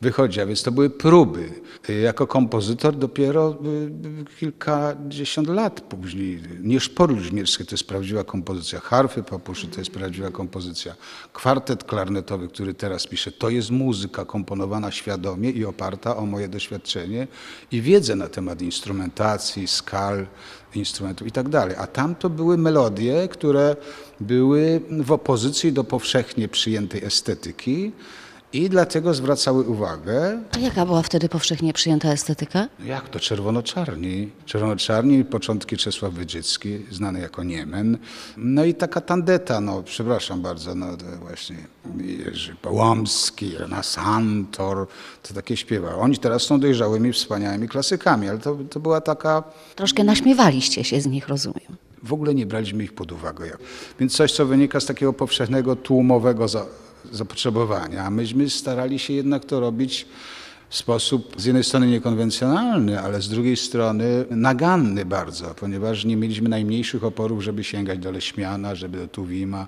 wychodzi. 0.00 0.40
A 0.40 0.46
więc 0.46 0.62
to 0.62 0.72
były 0.72 0.90
próby. 0.90 1.50
Jako 2.02 2.26
kompozytor 2.26 2.96
dopiero 2.96 3.58
y, 4.30 4.38
kilkadziesiąt 4.38 5.48
lat 5.48 5.80
później. 5.80 6.40
Nie 6.60 6.80
Szpory 6.80 7.16
to 7.66 7.74
jest 7.74 7.86
prawdziwa 7.86 8.24
kompozycja. 8.24 8.80
Harfy 8.80 9.22
Papuszy 9.22 9.66
to 9.66 9.80
jest 9.80 9.90
prawdziwa 9.90 10.30
kompozycja. 10.30 10.94
Kwartet 11.32 11.84
klarnetowy, 11.84 12.48
który 12.48 12.74
teraz 12.74 13.06
piszę, 13.06 13.32
to 13.32 13.48
jest 13.48 13.70
muzyka 13.70 14.24
komponowana 14.24 14.90
świadomie 14.90 15.50
i 15.50 15.64
oparta 15.64 16.16
o 16.16 16.26
moje 16.26 16.48
doświadczenie 16.48 17.28
i 17.72 17.82
wiedzę 17.82 18.16
na 18.16 18.28
temat 18.28 18.62
instrumentacji, 18.62 19.68
skal, 19.68 20.26
instrumentów 20.74 21.26
i 21.26 21.32
tak 21.32 21.48
dalej. 21.48 21.76
A 21.78 21.86
tam 21.86 22.14
to 22.14 22.30
były 22.30 22.58
melodie, 22.58 23.28
które 23.28 23.76
były 24.20 24.80
w 24.90 25.12
opozycji 25.12 25.72
do 25.72 25.84
powszechnie 25.84 26.48
przyjętej 26.48 27.04
estetyki 27.04 27.92
i 28.52 28.68
dlatego 28.70 29.14
zwracały 29.14 29.62
uwagę, 29.64 30.40
A 30.56 30.58
jaka 30.58 30.86
była 30.86 31.02
wtedy 31.02 31.28
powszechnie 31.28 31.72
przyjęta 31.72 32.08
estetyka? 32.12 32.68
jak 32.84 33.08
to 33.08 33.20
czerwono-czarni, 33.20 34.30
czerwono-czarni, 34.46 35.24
początki 35.24 35.76
Czesław 35.76 36.12
Wydziecki, 36.12 36.78
znany 36.90 37.20
jako 37.20 37.44
Niemen, 37.44 37.98
no 38.36 38.64
i 38.64 38.74
taka 38.74 39.00
tandeta, 39.00 39.60
no 39.60 39.82
przepraszam 39.82 40.42
bardzo, 40.42 40.74
no 40.74 40.96
to 40.96 41.04
właśnie 41.20 41.56
Jerzy 41.96 42.54
Połomski, 42.62 43.56
Rena 43.58 43.82
Santor, 43.82 44.86
to 45.22 45.34
takie 45.34 45.56
śpiewa. 45.56 45.94
Oni 45.94 46.18
teraz 46.18 46.42
są 46.42 46.60
dojrzałymi, 46.60 47.12
wspaniałymi 47.12 47.68
klasykami, 47.68 48.28
ale 48.28 48.38
to, 48.38 48.56
to 48.70 48.80
była 48.80 49.00
taka 49.00 49.42
Troszkę 49.74 50.04
naśmiewaliście 50.04 50.84
się 50.84 51.00
z 51.00 51.06
nich, 51.06 51.28
rozumiem. 51.28 51.76
w 52.02 52.12
ogóle 52.12 52.34
nie 52.34 52.46
braliśmy 52.46 52.84
ich 52.84 52.92
pod 52.94 53.12
uwagę. 53.12 53.56
Więc 54.00 54.16
coś, 54.16 54.32
co 54.32 54.46
wynika 54.46 54.80
z 54.80 54.86
takiego 54.86 55.12
powszechnego, 55.12 55.76
tłumowego 55.76 56.48
za, 56.48 56.66
zapotrzebowania. 57.12 58.10
Myśmy 58.10 58.50
starali 58.50 58.98
się 58.98 59.12
jednak 59.12 59.44
to 59.44 59.60
robić 59.60 60.06
w 60.68 60.76
sposób 60.76 61.34
z 61.36 61.44
jednej 61.44 61.64
strony 61.64 61.86
niekonwencjonalny, 61.86 63.00
ale 63.00 63.22
z 63.22 63.28
drugiej 63.28 63.56
strony 63.56 64.24
naganny 64.30 65.04
bardzo, 65.04 65.54
ponieważ 65.54 66.04
nie 66.04 66.16
mieliśmy 66.16 66.48
najmniejszych 66.48 67.04
oporów, 67.04 67.42
żeby 67.42 67.64
sięgać 67.64 67.98
do 67.98 68.10
Leśmiana, 68.10 68.74
żeby 68.74 68.98
do 68.98 69.08
Tuwima, 69.08 69.66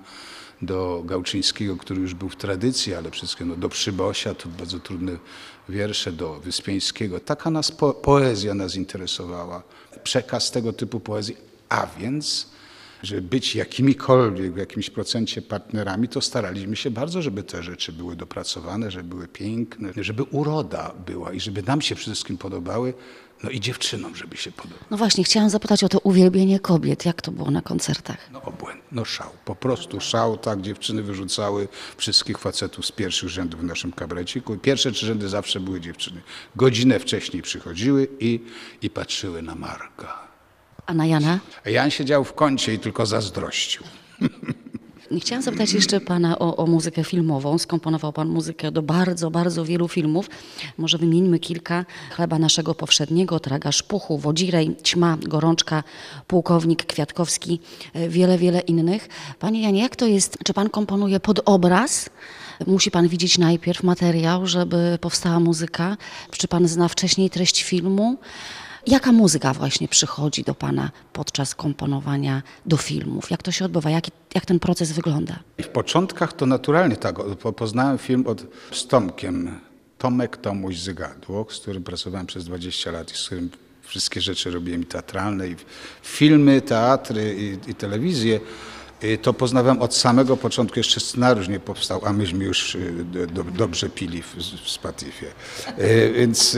do 0.61 1.03
Gałczyńskiego, 1.05 1.77
który 1.77 2.01
już 2.01 2.13
był 2.13 2.29
w 2.29 2.35
tradycji, 2.35 2.93
ale 2.93 3.11
wszystko 3.11 3.45
no, 3.45 3.55
do 3.55 3.69
Przybosia, 3.69 4.33
to 4.33 4.49
bardzo 4.49 4.79
trudne 4.79 5.11
wiersze, 5.69 6.11
do 6.11 6.39
Wyspiańskiego. 6.39 7.19
Taka 7.19 7.49
nas 7.49 7.71
po, 7.71 7.93
poezja 7.93 8.53
nas 8.53 8.75
interesowała, 8.75 9.63
przekaz 10.03 10.51
tego 10.51 10.73
typu 10.73 10.99
poezji, 10.99 11.37
a 11.69 11.87
więc 11.99 12.47
żeby 13.03 13.21
być 13.21 13.55
jakimikolwiek 13.55 14.53
w 14.53 14.57
jakimś 14.57 14.89
procencie 14.89 15.41
partnerami, 15.41 16.07
to 16.07 16.21
staraliśmy 16.21 16.75
się 16.75 16.91
bardzo, 16.91 17.21
żeby 17.21 17.43
te 17.43 17.63
rzeczy 17.63 17.91
były 17.91 18.15
dopracowane, 18.15 18.91
żeby 18.91 19.09
były 19.09 19.27
piękne, 19.27 19.89
żeby 19.97 20.23
uroda 20.23 20.93
była 21.05 21.33
i 21.33 21.39
żeby 21.39 21.63
nam 21.63 21.81
się 21.81 21.95
przede 21.95 22.15
wszystkim 22.15 22.37
podobały, 22.37 22.93
no 23.43 23.49
i 23.49 23.59
dziewczynom, 23.59 24.15
żeby 24.15 24.37
się 24.37 24.51
podobały. 24.51 24.85
No 24.91 24.97
właśnie, 24.97 25.23
chciałam 25.23 25.49
zapytać 25.49 25.83
o 25.83 25.89
to 25.89 25.99
uwielbienie 25.99 26.59
kobiet. 26.59 27.05
Jak 27.05 27.21
to 27.21 27.31
było 27.31 27.51
na 27.51 27.61
koncertach? 27.61 28.29
No 28.33 28.41
obłęd, 28.41 28.81
no 28.91 29.05
szał, 29.05 29.29
po 29.45 29.55
prostu 29.55 29.99
szał, 29.99 30.37
tak, 30.37 30.61
dziewczyny 30.61 31.03
wyrzucały 31.03 31.67
wszystkich 31.97 32.37
facetów 32.37 32.85
z 32.85 32.91
pierwszych 32.91 33.29
rzędów 33.29 33.59
w 33.59 33.63
naszym 33.63 33.91
kabreciku. 33.91 34.57
Pierwsze 34.57 34.91
trzy 34.91 35.05
rzędy 35.05 35.29
zawsze 35.29 35.59
były 35.59 35.81
dziewczyny. 35.81 36.21
Godzinę 36.55 36.99
wcześniej 36.99 37.41
przychodziły 37.41 38.07
i, 38.19 38.39
i 38.81 38.89
patrzyły 38.89 39.41
na 39.41 39.55
Marka. 39.55 40.28
A 40.89 40.93
na 40.93 41.05
Jana? 41.05 41.39
Jan 41.65 41.91
siedział 41.91 42.23
w 42.23 42.33
kącie 42.33 42.73
i 42.73 42.79
tylko 42.79 43.05
zazdrościł. 43.05 43.83
Chciałam 45.19 45.43
zapytać 45.43 45.73
jeszcze 45.73 46.01
Pana 46.01 46.39
o, 46.39 46.57
o 46.57 46.65
muzykę 46.65 47.03
filmową. 47.03 47.57
Skomponował 47.57 48.13
Pan 48.13 48.29
muzykę 48.29 48.71
do 48.71 48.81
bardzo, 48.81 49.31
bardzo 49.31 49.65
wielu 49.65 49.87
filmów. 49.87 50.29
Może 50.77 50.97
wymieńmy 50.97 51.39
kilka. 51.39 51.85
Chleba 52.11 52.39
naszego 52.39 52.75
powszedniego, 52.75 53.39
Traga 53.39 53.71
Szpuchu, 53.71 54.17
Wodzirej, 54.17 54.75
Ćma, 54.83 55.17
Gorączka, 55.21 55.83
Pułkownik 56.27 56.85
Kwiatkowski, 56.85 57.59
e, 57.93 58.09
wiele, 58.09 58.37
wiele 58.37 58.59
innych. 58.59 59.09
Panie 59.39 59.61
Janie, 59.61 59.81
jak 59.81 59.95
to 59.95 60.05
jest? 60.05 60.37
Czy 60.45 60.53
Pan 60.53 60.69
komponuje 60.69 61.19
pod 61.19 61.39
obraz? 61.45 62.09
Musi 62.67 62.91
Pan 62.91 63.07
widzieć 63.07 63.37
najpierw 63.37 63.83
materiał, 63.83 64.47
żeby 64.47 64.97
powstała 65.01 65.39
muzyka? 65.39 65.97
Czy 66.31 66.47
Pan 66.47 66.67
zna 66.67 66.87
wcześniej 66.87 67.29
treść 67.29 67.63
filmu? 67.63 68.17
Jaka 68.87 69.11
muzyka 69.11 69.53
właśnie 69.53 69.87
przychodzi 69.87 70.43
do 70.43 70.55
Pana 70.55 70.91
podczas 71.13 71.55
komponowania 71.55 72.41
do 72.65 72.77
filmów? 72.77 73.31
Jak 73.31 73.43
to 73.43 73.51
się 73.51 73.65
odbywa? 73.65 73.89
Jak, 73.89 74.03
jak 74.35 74.45
ten 74.45 74.59
proces 74.59 74.91
wygląda? 74.91 75.39
W 75.61 75.67
początkach 75.67 76.33
to 76.33 76.45
naturalnie 76.45 76.95
tak. 76.97 77.15
Poznałem 77.55 77.97
film 77.97 78.27
od, 78.27 78.45
z 78.71 78.87
Tomkiem. 78.87 79.59
Tomek 79.97 80.37
Tomuś 80.37 80.79
Zygadło, 80.79 81.47
z 81.49 81.59
którym 81.59 81.83
pracowałem 81.83 82.27
przez 82.27 82.45
20 82.45 82.91
lat 82.91 83.11
i 83.11 83.15
z 83.17 83.25
którym 83.25 83.49
wszystkie 83.81 84.21
rzeczy 84.21 84.51
robiłem 84.51 84.81
i 84.81 84.85
teatralne, 84.85 85.47
i 85.47 85.55
filmy, 86.01 86.61
teatry 86.61 87.35
i, 87.67 87.71
i 87.71 87.75
telewizję. 87.75 88.39
Y, 89.03 89.17
To 89.17 89.33
poznawałem 89.33 89.81
od 89.81 89.95
samego 89.95 90.37
początku, 90.37 90.79
jeszcze 90.79 90.99
scenariusz 90.99 91.47
nie 91.47 91.59
powstał, 91.59 92.01
a 92.05 92.13
myśmy 92.13 92.45
już 92.45 92.75
y, 92.75 93.05
do, 93.05 93.27
do, 93.27 93.43
dobrze 93.43 93.89
pili 93.89 94.21
w, 94.21 94.35
w 94.65 94.69
Spatifie. 94.69 95.27
Y, 95.79 96.13
Więc 96.15 96.57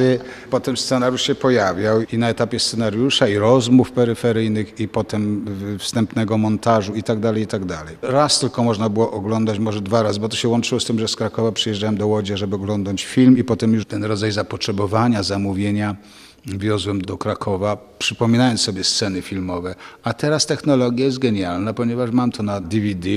potem 0.50 0.77
scenariusz 0.77 1.21
się 1.21 1.36
pojawiał 1.36 2.01
i 2.01 2.17
na 2.17 2.29
etapie 2.29 2.60
scenariusza 2.60 3.27
i 3.27 3.38
rozmów 3.38 3.91
peryferyjnych 3.91 4.79
i 4.79 4.88
potem 4.88 5.45
wstępnego 5.79 6.38
montażu 6.38 6.93
i 6.95 7.03
tak 7.03 7.19
dalej, 7.19 7.43
i 7.43 7.48
tak 7.48 7.65
dalej. 7.65 7.98
Raz 8.01 8.39
tylko 8.39 8.63
można 8.63 8.89
było 8.89 9.12
oglądać, 9.12 9.60
może 9.60 9.81
dwa 9.81 10.03
razy, 10.03 10.19
bo 10.19 10.29
to 10.29 10.36
się 10.36 10.48
łączyło 10.48 10.81
z 10.81 10.86
tym, 10.86 11.00
że 11.00 11.07
z 11.07 11.15
Krakowa 11.15 11.51
przyjeżdżałem 11.51 11.98
do 11.98 12.07
Łodzi, 12.07 12.38
żeby 12.38 12.55
oglądać 12.55 13.05
film 13.05 13.38
i 13.38 13.43
potem 13.43 13.74
już 13.74 13.86
ten 13.86 14.03
rodzaj 14.03 14.31
zapotrzebowania, 14.31 15.24
zamówienia 15.24 15.95
wiozłem 16.45 17.01
do 17.01 17.17
Krakowa, 17.17 17.77
przypominając 18.00 18.62
sobie 18.62 18.83
sceny 18.83 19.21
filmowe. 19.21 19.75
A 20.03 20.13
teraz 20.13 20.45
technologia 20.45 21.05
jest 21.05 21.19
genialna, 21.19 21.74
ponieważ 21.74 22.12
mam 22.12 22.31
to 22.31 22.43
na 22.43 22.62
DVD, 22.62 23.07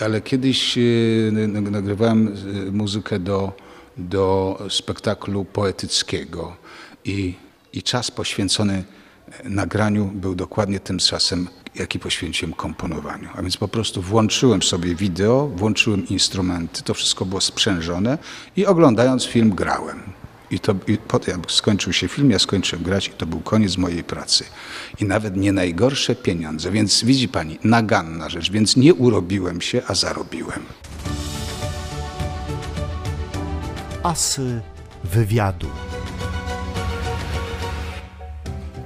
ale 0.00 0.20
kiedyś 0.20 0.78
e, 0.78 0.82
nagrywałem 1.70 2.28
e, 2.68 2.70
muzykę 2.70 3.18
do, 3.18 3.52
do 3.96 4.58
spektaklu 4.70 5.44
poetyckiego 5.44 6.56
i, 7.04 7.34
i 7.72 7.82
czas 7.82 8.10
poświęcony 8.10 8.84
e, 9.44 9.48
nagraniu 9.48 10.04
był 10.04 10.34
dokładnie 10.34 10.80
tym 10.80 10.98
czasem, 10.98 11.48
jaki 11.74 11.98
poświęciłem 11.98 12.54
komponowaniu. 12.54 13.28
A 13.34 13.42
więc 13.42 13.56
po 13.56 13.68
prostu 13.68 14.02
włączyłem 14.02 14.62
sobie 14.62 14.94
wideo, 14.94 15.46
włączyłem 15.46 16.08
instrumenty, 16.08 16.82
to 16.82 16.94
wszystko 16.94 17.24
było 17.24 17.40
sprzężone 17.40 18.18
i 18.56 18.66
oglądając 18.66 19.24
film 19.24 19.50
grałem. 19.50 20.02
I 20.52 20.60
to 20.60 20.74
i 20.88 20.98
potem 20.98 21.42
skończył 21.48 21.92
się 21.92 22.08
film, 22.08 22.30
ja 22.30 22.38
skończyłem 22.38 22.84
grać 22.84 23.08
i 23.08 23.10
to 23.10 23.26
był 23.26 23.40
koniec 23.40 23.76
mojej 23.76 24.04
pracy. 24.04 24.44
I 25.00 25.04
nawet 25.04 25.36
nie 25.36 25.52
najgorsze 25.52 26.14
pieniądze, 26.14 26.70
więc 26.70 27.04
widzi 27.04 27.28
pani, 27.28 27.58
naganna 27.64 28.28
rzecz, 28.28 28.50
więc 28.50 28.76
nie 28.76 28.94
urobiłem 28.94 29.60
się, 29.60 29.82
a 29.86 29.94
zarobiłem. 29.94 30.62
Asy 34.02 34.60
wywiadu. 35.04 35.68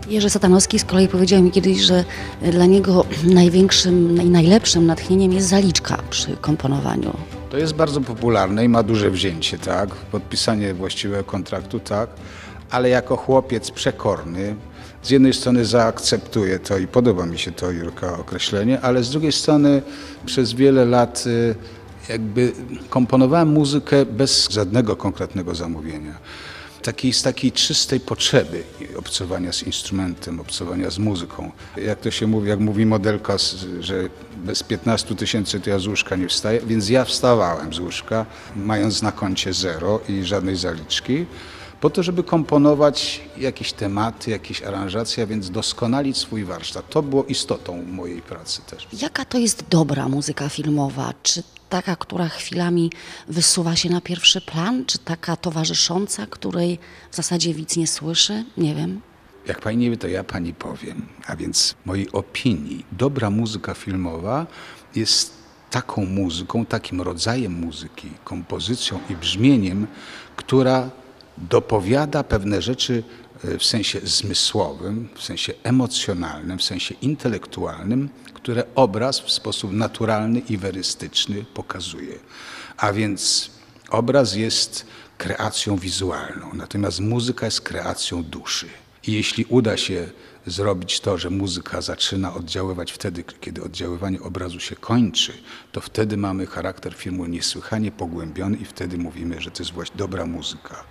Jerzy 0.09 0.31
Satanowski 0.31 0.79
z 0.79 0.85
kolei 0.85 1.09
powiedział 1.09 1.43
mi 1.43 1.51
kiedyś, 1.51 1.79
że 1.79 2.05
dla 2.53 2.67
niego 2.67 3.05
największym 3.25 4.23
i 4.23 4.31
najlepszym 4.31 4.87
natchnieniem 4.87 5.33
jest 5.33 5.49
zaliczka 5.49 6.03
przy 6.11 6.37
komponowaniu. 6.37 7.36
To 7.57 7.61
jest 7.61 7.75
bardzo 7.75 8.01
popularne 8.01 8.65
i 8.65 8.69
ma 8.69 8.83
duże 8.83 9.11
wzięcie, 9.11 9.59
tak? 9.59 9.89
Podpisanie 9.91 10.75
właściwego 10.75 11.25
kontraktu, 11.25 11.81
tak? 11.81 12.11
Ale 12.71 12.89
jako 12.89 13.17
chłopiec 13.17 13.71
przekorny, 13.71 14.57
z 15.03 15.11
jednej 15.11 15.35
strony 15.35 15.65
zaakceptuję 15.65 16.59
to 16.59 16.79
i 16.79 16.87
podoba 16.87 17.27
mi 17.27 17.39
się 17.39 17.53
to, 17.53 17.71
Jurka, 17.71 18.19
określenie, 18.19 18.81
ale 18.81 19.03
z 19.03 19.11
drugiej 19.11 19.33
strony 19.33 19.83
przez 20.27 20.53
wiele 20.53 20.85
lat 20.85 21.25
y, 21.27 21.55
jakby 22.09 22.53
komponowałem 22.91 23.49
muzykę 23.49 24.07
bez 24.07 24.49
żadnego 24.51 24.97
konkretnego 24.97 25.55
zamówienia. 25.55 26.15
Takiej, 26.87 27.13
z 27.13 27.23
takiej 27.23 27.53
czystej 27.53 28.01
potrzeby 28.01 28.63
obcowania 28.97 29.53
z 29.53 29.63
instrumentem, 29.63 30.41
obcowania 30.41 30.91
z 30.91 30.99
muzyką. 30.99 31.51
Jak 31.77 32.01
to 32.01 32.11
się 32.11 32.27
mówi, 32.27 32.49
jak 32.49 32.61
mówi 32.61 32.87
modelka, 32.87 33.37
że 33.81 34.09
bez 34.37 34.63
15 34.63 35.15
tysięcy 35.15 35.61
to 35.61 35.71
ja 35.71 35.79
z 35.79 35.87
łóżka 35.87 36.17
nie 36.17 36.29
wstaję, 36.29 36.61
więc 36.61 36.89
ja 36.89 37.05
wstawałem 37.05 37.75
z 37.75 37.79
łóżka, 37.79 38.27
mając 38.57 39.03
na 39.03 39.13
koncie 39.13 39.53
zero 39.53 40.01
i 40.09 40.25
żadnej 40.25 40.57
zaliczki, 40.57 41.27
po 41.81 41.91
to, 41.91 42.03
żeby 42.03 42.23
komponować 42.23 43.21
jakieś 43.37 43.73
tematy, 43.73 44.31
jakieś 44.31 44.63
aranżacje, 44.63 45.25
a 45.25 45.27
więc 45.27 45.51
doskonalić 45.51 46.17
swój 46.17 46.45
warsztat. 46.45 46.91
To 46.91 47.03
było 47.03 47.25
istotą 47.25 47.83
mojej 47.83 48.23
pracy 48.23 48.63
też. 48.71 48.89
Jaka 49.03 49.25
to 49.25 49.39
jest 49.39 49.65
dobra 49.69 50.09
muzyka 50.09 50.49
filmowa? 50.49 51.15
Czy 51.23 51.43
taka, 51.69 51.97
która 51.97 52.29
chwilami 52.29 52.91
wysuwa 53.29 53.77
się 53.77 53.91
na 53.91 54.01
pierwszy 54.01 54.41
plan, 54.41 54.85
czy 54.87 54.99
taka 54.99 55.37
towarzysząca, 55.37 56.27
której 56.27 56.79
w 57.11 57.17
zasadzie 57.17 57.55
widz 57.55 57.77
nie 57.77 57.87
słyszy? 57.87 58.45
Nie 58.57 58.75
wiem. 58.75 59.01
Jak 59.47 59.61
pani 59.61 59.77
nie 59.77 59.91
wie, 59.91 59.97
to 59.97 60.09
ja 60.09 60.25
pani 60.25 60.55
powiem. 60.55 61.07
A 61.27 61.37
więc 61.37 61.75
mojej 61.85 62.13
opinii 62.13 62.87
dobra 62.93 63.31
muzyka 63.31 63.75
filmowa 63.75 64.47
jest 64.95 65.33
taką 65.71 66.07
muzyką, 66.07 66.67
takim 66.67 67.01
rodzajem 67.01 67.53
muzyki, 67.53 68.11
kompozycją 68.25 69.01
i 69.11 69.17
brzmieniem, 69.17 69.87
która 70.37 70.91
dopowiada 71.39 72.25
pewne 72.25 72.63
rzeczy 72.63 73.03
w 73.45 73.65
sensie 73.65 74.01
zmysłowym, 74.05 75.09
w 75.15 75.23
sensie 75.23 75.53
emocjonalnym, 75.63 76.59
w 76.59 76.63
sensie 76.63 76.95
intelektualnym, 77.03 78.09
które 78.35 78.65
obraz 78.75 79.21
w 79.21 79.31
sposób 79.31 79.73
naturalny 79.73 80.39
i 80.39 80.57
werystyczny 80.57 81.45
pokazuje. 81.55 82.19
A 82.77 82.93
więc 82.93 83.51
obraz 83.91 84.35
jest 84.35 84.87
kreacją 85.19 85.77
wizualną, 85.77 86.51
natomiast 86.55 87.01
muzyka 87.01 87.47
jest 87.47 87.61
kreacją 87.61 88.23
duszy. 88.23 88.69
I 89.07 89.13
jeśli 89.13 89.45
uda 89.45 89.77
się 89.77 90.09
zrobić 90.47 91.01
to, 91.01 91.19
że 91.19 91.31
muzyka 91.31 91.81
zaczyna 91.81 92.35
oddziaływać 92.35 92.93
wtedy, 92.93 93.25
kiedy 93.41 93.63
oddziaływanie 93.63 94.21
obrazu 94.21 94.61
się 94.61 94.77
kończy, 94.77 95.33
to 95.73 95.81
wtedy 95.81 96.17
mamy 96.17 96.47
charakter 96.47 96.95
filmu 96.95 97.27
niesłychanie 97.27 97.93
pogłębiony 97.93 98.57
i 98.57 98.65
wtedy 98.65 98.99
mówimy, 98.99 99.41
że 99.41 99.51
to 99.51 99.63
jest 99.63 99.73
właśnie 99.73 99.97
dobra 99.97 100.27
muzyka. 100.27 100.85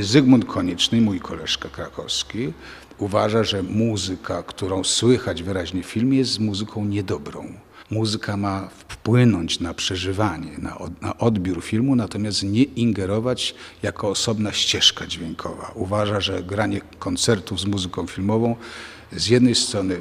Zygmunt 0.00 0.44
Konieczny, 0.44 1.00
mój 1.00 1.20
koleżka 1.20 1.68
krakowski, 1.68 2.52
uważa, 2.98 3.44
że 3.44 3.62
muzyka, 3.62 4.42
którą 4.42 4.84
słychać 4.84 5.42
wyraźnie 5.42 5.82
w 5.82 5.86
filmie, 5.86 6.18
jest 6.18 6.38
muzyką 6.38 6.84
niedobrą. 6.84 7.54
Muzyka 7.90 8.36
ma 8.36 8.68
wpłynąć 8.88 9.60
na 9.60 9.74
przeżywanie, 9.74 10.50
na, 10.58 10.78
na 11.00 11.18
odbiór 11.18 11.62
filmu, 11.62 11.96
natomiast 11.96 12.42
nie 12.42 12.62
ingerować 12.62 13.54
jako 13.82 14.08
osobna 14.08 14.52
ścieżka 14.52 15.06
dźwiękowa. 15.06 15.72
Uważa, 15.74 16.20
że 16.20 16.42
granie 16.42 16.80
koncertów 16.98 17.60
z 17.60 17.64
muzyką 17.64 18.06
filmową 18.06 18.56
z 19.12 19.28
jednej 19.28 19.54
strony 19.54 20.00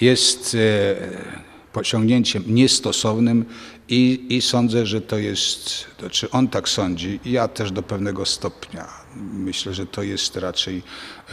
jest 0.00 0.54
e, 0.54 1.36
posiągnięciem 1.72 2.44
niestosownym 2.46 3.44
i, 3.88 4.26
i 4.28 4.42
sądzę, 4.42 4.86
że 4.86 5.00
to 5.00 5.18
jest, 5.18 5.86
to 5.96 6.10
czy 6.10 6.30
on 6.30 6.48
tak 6.48 6.68
sądzi, 6.68 7.20
ja 7.24 7.48
też 7.48 7.72
do 7.72 7.82
pewnego 7.82 8.26
stopnia. 8.26 8.88
Myślę, 9.32 9.74
że 9.74 9.86
to 9.86 10.02
jest 10.02 10.36
raczej 10.36 10.82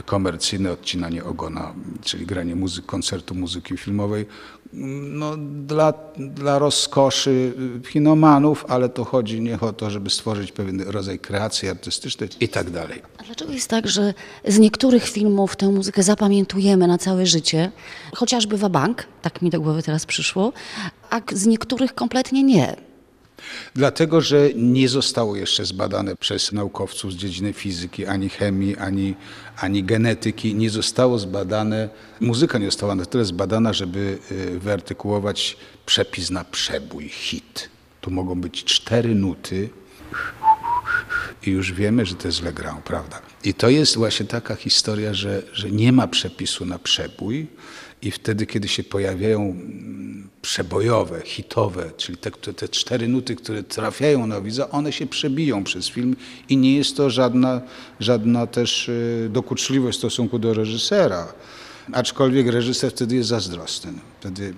komercyjne 0.05 0.71
odcinanie 0.71 1.23
ogona, 1.23 1.73
czyli 2.03 2.25
granie 2.25 2.55
muzyk, 2.55 2.85
koncertu 2.85 3.35
muzyki 3.35 3.77
filmowej, 3.77 4.25
no, 4.73 5.37
dla, 5.37 5.93
dla 6.17 6.59
rozkoszy 6.59 7.53
kinomanów, 7.91 8.65
ale 8.69 8.89
to 8.89 9.03
chodzi 9.03 9.41
nie 9.41 9.59
o 9.59 9.73
to, 9.73 9.89
żeby 9.89 10.09
stworzyć 10.09 10.51
pewien 10.51 10.81
rodzaj 10.81 11.19
kreacji 11.19 11.69
artystycznej 11.69 12.29
i 12.39 12.49
tak 12.49 12.69
dalej. 12.69 13.01
A 13.17 13.23
dlaczego 13.23 13.53
jest 13.53 13.69
tak, 13.69 13.87
że 13.87 14.13
z 14.45 14.59
niektórych 14.59 15.09
filmów 15.09 15.55
tę 15.55 15.69
muzykę 15.69 16.03
zapamiętujemy 16.03 16.87
na 16.87 16.97
całe 16.97 17.25
życie, 17.25 17.71
chociażby 18.15 18.57
Wabank, 18.57 19.07
tak 19.21 19.41
mi 19.41 19.49
do 19.49 19.61
głowy 19.61 19.83
teraz 19.83 20.05
przyszło, 20.05 20.53
a 21.09 21.21
z 21.33 21.45
niektórych 21.45 21.95
kompletnie 21.95 22.43
nie? 22.43 22.75
Dlatego, 23.75 24.21
że 24.21 24.49
nie 24.55 24.89
zostało 24.89 25.35
jeszcze 25.35 25.65
zbadane 25.65 26.15
przez 26.15 26.51
naukowców 26.51 27.13
z 27.13 27.15
dziedziny 27.15 27.53
fizyki, 27.53 28.05
ani 28.05 28.29
chemii, 28.29 28.77
ani, 28.77 29.15
ani 29.57 29.83
genetyki. 29.83 30.55
Nie 30.55 30.69
zostało 30.69 31.19
zbadane, 31.19 31.89
muzyka 32.19 32.57
nie 32.57 32.65
została 32.65 32.95
na 32.95 33.05
tyle 33.05 33.25
zbadana, 33.25 33.73
żeby 33.73 34.17
y, 34.31 34.59
wyartykułować 34.59 35.57
przepis 35.85 36.29
na 36.29 36.43
przebój, 36.43 37.09
hit. 37.09 37.69
Tu 38.01 38.11
mogą 38.11 38.41
być 38.41 38.63
cztery 38.63 39.15
nuty 39.15 39.69
i 41.45 41.49
już 41.49 41.73
wiemy, 41.73 42.05
że 42.05 42.15
to 42.15 42.27
jest 42.27 42.37
źle 42.37 42.53
grał, 42.53 42.75
prawda? 42.85 43.21
I 43.43 43.53
to 43.53 43.69
jest 43.69 43.97
właśnie 43.97 44.25
taka 44.25 44.55
historia, 44.55 45.13
że, 45.13 45.43
że 45.53 45.71
nie 45.71 45.91
ma 45.91 46.07
przepisu 46.07 46.65
na 46.65 46.79
przebój 46.79 47.47
i 48.01 48.11
wtedy, 48.11 48.45
kiedy 48.45 48.67
się 48.67 48.83
pojawiają 48.83 49.41
mm, 49.41 50.29
przebojowe, 50.41 51.21
hitowe, 51.25 51.91
czyli 51.97 52.17
te, 52.17 52.31
te 52.31 52.69
cztery 52.69 53.07
nuty, 53.07 53.35
które 53.35 53.63
trafiają 53.63 54.27
na 54.27 54.41
widza, 54.41 54.69
one 54.69 54.91
się 54.91 55.05
przebiją 55.07 55.63
przez 55.63 55.87
film 55.87 56.15
i 56.49 56.57
nie 56.57 56.75
jest 56.75 56.97
to 56.97 57.09
żadna, 57.09 57.61
żadna 57.99 58.47
też 58.47 58.89
y, 58.89 59.29
dokuczliwość 59.31 59.97
w 59.97 59.99
stosunku 59.99 60.39
do 60.39 60.53
reżysera. 60.53 61.33
Aczkolwiek 61.91 62.47
reżyser 62.47 62.91
wtedy 62.91 63.15
jest 63.15 63.29
zazdrosny. 63.29 63.93
Wtedy 64.19 64.53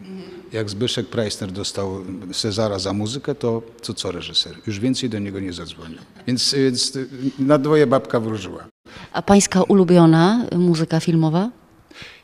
jak 0.51 0.69
Zbyszek 0.69 1.07
Preissner 1.07 1.51
dostał 1.51 2.03
Cezara 2.33 2.79
za 2.79 2.93
muzykę, 2.93 3.35
to, 3.35 3.61
to 3.83 3.93
co 3.93 4.11
reżyser? 4.11 4.55
Już 4.67 4.79
więcej 4.79 5.09
do 5.09 5.19
niego 5.19 5.39
nie 5.39 5.53
zadzwonił. 5.53 5.99
Więc, 6.27 6.53
więc 6.53 6.97
na 7.39 7.57
dwoje 7.57 7.87
babka 7.87 8.19
wróżyła. 8.19 8.65
A 9.13 9.21
pańska 9.21 9.63
ulubiona 9.63 10.45
muzyka 10.55 10.99
filmowa? 10.99 11.51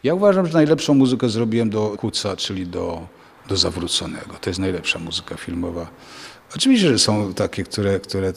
Ja 0.04 0.14
uważam, 0.14 0.48
że 0.48 0.54
najlepszą 0.54 0.94
muzykę 0.94 1.30
zrobiłem 1.30 1.70
do 1.70 1.96
Kuca, 1.98 2.36
czyli 2.36 2.68
do, 2.68 3.08
do 3.48 3.58
Zawróconego. 3.58 4.36
To 4.42 4.50
jest 4.50 4.60
najlepsza 4.60 5.00
muzyka 5.00 5.38
filmowa. 5.38 5.88
Oczywiście, 6.56 6.90
że 6.90 7.00
są 7.00 7.34
takie, 7.34 7.64
które, 7.64 8.00
które 8.00 8.34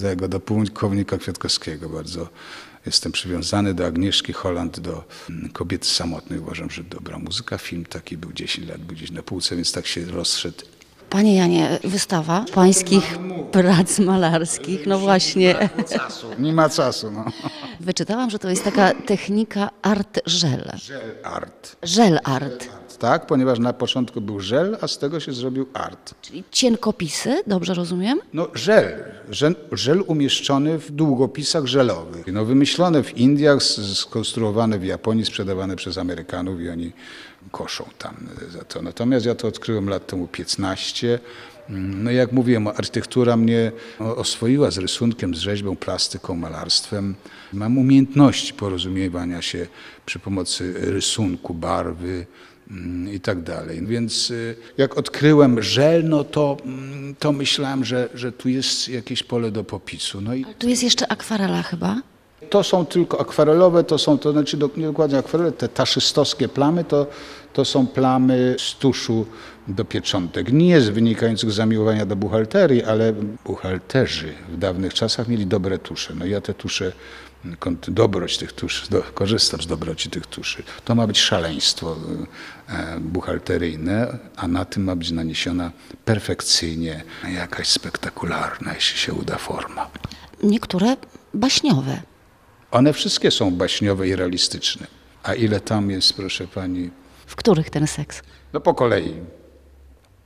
tego, 0.00 0.28
do 0.28 0.40
pułkownika 0.40 1.18
Kwiatkowskiego 1.18 1.88
bardzo 1.88 2.28
jestem 2.88 3.12
przywiązany, 3.12 3.74
do 3.74 3.86
Agnieszki 3.86 4.32
Holland, 4.32 4.80
do 4.80 5.04
mm, 5.30 5.48
Kobiety 5.48 5.86
Samotnej. 5.86 6.38
Uważam, 6.38 6.70
że 6.70 6.84
dobra 6.84 7.18
muzyka. 7.18 7.58
Film 7.58 7.84
taki 7.84 8.16
był 8.16 8.32
10 8.32 8.68
lat, 8.68 8.80
był 8.80 8.96
gdzieś 8.96 9.10
na 9.10 9.22
półce, 9.22 9.56
więc 9.56 9.72
tak 9.72 9.86
się 9.86 10.04
rozszedł. 10.04 10.64
Panie 11.10 11.36
Janie, 11.36 11.78
wystawa 11.84 12.44
pańskich 12.54 13.18
prac 13.52 13.98
malarskich, 13.98 14.86
no 14.86 14.98
właśnie. 14.98 15.68
Nie 16.38 16.52
ma 16.52 16.68
czasu, 16.68 17.10
no. 17.10 17.24
Wyczytałam, 17.80 18.30
że 18.30 18.38
to 18.38 18.50
jest 18.50 18.64
taka 18.64 18.94
technika 18.94 19.70
art 19.82 20.20
żel. 20.26 20.70
Żel 20.82 21.14
art. 21.24 21.76
Żel 21.82 22.18
art, 22.24 22.68
Tak, 22.98 23.26
ponieważ 23.26 23.58
na 23.58 23.72
początku 23.72 24.20
był 24.20 24.40
żel, 24.40 24.76
a 24.80 24.88
z 24.88 24.98
tego 24.98 25.20
się 25.20 25.32
zrobił 25.32 25.66
art. 25.74 26.14
czyli 26.22 26.44
cienkopisy, 26.50 27.42
dobrze 27.46 27.74
rozumiem? 27.74 28.20
No 28.32 28.48
żel, 28.54 29.04
żel, 29.30 29.54
żel 29.72 30.02
umieszczony 30.06 30.78
w 30.78 30.90
długopisach 30.90 31.66
żelowych. 31.66 32.26
No 32.32 32.44
wymyślone 32.44 33.02
w 33.02 33.18
Indiach, 33.18 33.62
skonstruowane 33.94 34.78
w 34.78 34.84
Japonii, 34.84 35.24
sprzedawane 35.24 35.76
przez 35.76 35.98
Amerykanów 35.98 36.60
i 36.60 36.68
oni 36.70 36.92
koszą 37.48 37.84
tam 37.98 38.14
za 38.50 38.64
to. 38.64 38.82
Natomiast 38.82 39.26
ja 39.26 39.34
to 39.34 39.48
odkryłem 39.48 39.88
lat 39.88 40.06
temu 40.06 40.28
15. 40.28 41.18
No 41.68 42.10
jak 42.10 42.32
mówiłem, 42.32 42.66
architektura 42.66 43.36
mnie 43.36 43.72
oswoiła 43.98 44.70
z 44.70 44.78
rysunkiem, 44.78 45.34
z 45.34 45.38
rzeźbą, 45.38 45.76
plastyką, 45.76 46.34
malarstwem. 46.34 47.14
Mam 47.52 47.78
umiejętności 47.78 48.54
porozumiewania 48.54 49.42
się 49.42 49.66
przy 50.06 50.18
pomocy 50.18 50.74
rysunku, 50.76 51.54
barwy, 51.54 52.26
mm, 52.70 53.12
i 53.14 53.20
tak 53.20 53.42
dalej. 53.42 53.86
Więc 53.86 54.30
y, 54.30 54.56
jak 54.78 54.98
odkryłem 54.98 55.62
żel, 55.62 56.08
no 56.08 56.24
to, 56.24 56.56
mm, 56.64 57.14
to 57.18 57.32
myślałem, 57.32 57.84
że, 57.84 58.08
że 58.14 58.32
tu 58.32 58.48
jest 58.48 58.88
jakieś 58.88 59.22
pole 59.22 59.50
do 59.50 59.64
popisu. 59.64 60.20
No 60.20 60.34
i 60.34 60.44
Tu 60.58 60.68
jest 60.68 60.82
jeszcze 60.82 61.12
akwarela 61.12 61.62
chyba. 61.62 61.96
To 62.50 62.64
są 62.64 62.86
tylko 62.86 63.20
akwarelowe, 63.20 63.84
to 63.84 63.98
są, 63.98 64.18
to 64.18 64.32
znaczy 64.32 64.56
do, 64.56 64.70
nie 64.76 64.86
dokładnie 64.86 65.18
akwarele, 65.18 65.52
te 65.52 65.68
taszystowskie 65.68 66.48
plamy 66.48 66.84
to, 66.84 67.06
to 67.52 67.64
są 67.64 67.86
plamy 67.86 68.56
z 68.58 68.74
tuszu 68.74 69.26
do 69.68 69.84
pieczątek. 69.84 70.52
Nie 70.52 70.80
z 70.80 70.88
wynikających 70.88 71.52
zamiłowania 71.52 72.06
do 72.06 72.16
buchalterii, 72.16 72.84
ale 72.84 73.12
buchalterzy 73.44 74.34
w 74.48 74.56
dawnych 74.56 74.94
czasach 74.94 75.28
mieli 75.28 75.46
dobre 75.46 75.78
tusze. 75.78 76.14
No 76.14 76.26
ja 76.26 76.40
te 76.40 76.54
tusze, 76.54 76.92
dobroć 77.88 78.38
tych 78.38 78.52
tuszy, 78.52 78.90
do, 78.90 79.02
korzystam 79.14 79.62
z 79.62 79.66
dobroci 79.66 80.10
tych 80.10 80.26
tuszy. 80.26 80.62
To 80.84 80.94
ma 80.94 81.06
być 81.06 81.20
szaleństwo 81.20 81.96
e, 82.68 83.00
buchalteryjne, 83.00 84.18
a 84.36 84.48
na 84.48 84.64
tym 84.64 84.84
ma 84.84 84.96
być 84.96 85.10
naniesiona 85.10 85.72
perfekcyjnie 86.04 87.04
jakaś 87.34 87.68
spektakularna, 87.68 88.74
jeśli 88.74 88.98
się 88.98 89.12
uda 89.12 89.38
forma. 89.38 89.90
Niektóre 90.42 90.96
baśniowe. 91.34 92.02
One 92.70 92.92
wszystkie 92.92 93.30
są 93.30 93.50
baśniowe 93.50 94.08
i 94.08 94.16
realistyczne. 94.16 94.86
A 95.22 95.34
ile 95.34 95.60
tam 95.60 95.90
jest, 95.90 96.12
proszę 96.12 96.46
pani? 96.46 96.90
W 97.26 97.36
których 97.36 97.70
ten 97.70 97.86
seks? 97.86 98.22
No 98.52 98.60
po 98.60 98.74
kolei. 98.74 99.14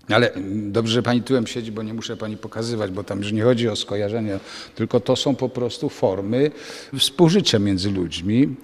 Ale 0.08 0.30
dobrze, 0.54 0.92
że 0.92 1.02
pani 1.02 1.22
tyłem 1.22 1.46
siedzi, 1.46 1.72
bo 1.72 1.82
nie 1.82 1.94
muszę 1.94 2.16
pani 2.16 2.36
pokazywać, 2.36 2.90
bo 2.90 3.04
tam 3.04 3.18
już 3.18 3.32
nie 3.32 3.42
chodzi 3.42 3.68
o 3.68 3.76
skojarzenia, 3.76 4.40
tylko 4.74 5.00
to 5.00 5.16
są 5.16 5.34
po 5.34 5.48
prostu 5.48 5.88
formy 5.88 6.50
współżycia 6.98 7.58
między 7.58 7.90
ludźmi. 7.90 8.56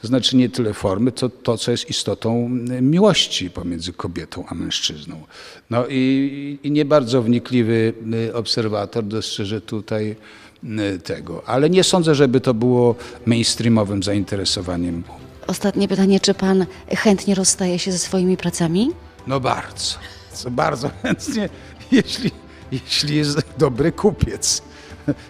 To 0.00 0.06
znaczy 0.06 0.36
nie 0.36 0.48
tyle 0.48 0.74
formy, 0.74 1.12
to 1.12 1.28
to, 1.28 1.58
co 1.58 1.70
jest 1.70 1.90
istotą 1.90 2.46
mm, 2.46 2.90
miłości 2.90 3.50
pomiędzy 3.50 3.92
kobietą 3.92 4.44
a 4.48 4.54
mężczyzną. 4.54 5.22
No 5.70 5.84
i, 5.88 6.58
i 6.62 6.70
nie 6.70 6.84
bardzo 6.84 7.22
wnikliwy 7.22 7.92
y, 8.28 8.34
obserwator 8.34 9.04
dostrzeże 9.04 9.60
tutaj 9.60 10.16
y, 10.64 10.98
tego. 10.98 11.42
Ale 11.46 11.70
nie 11.70 11.84
sądzę, 11.84 12.14
żeby 12.14 12.40
to 12.40 12.54
było 12.54 12.94
mainstreamowym 13.26 14.02
zainteresowaniem. 14.02 15.02
Ostatnie 15.46 15.88
pytanie, 15.88 16.20
czy 16.20 16.34
pan 16.34 16.66
chętnie 16.88 17.34
rozstaje 17.34 17.78
się 17.78 17.92
ze 17.92 17.98
swoimi 17.98 18.36
pracami? 18.36 18.90
No 19.26 19.40
bardzo, 19.40 19.94
co 20.32 20.50
bardzo 20.50 20.90
chętnie, 21.02 21.48
jeśli, 21.92 22.30
jeśli 22.72 23.16
jest 23.16 23.38
dobry 23.58 23.92
kupiec. 23.92 24.62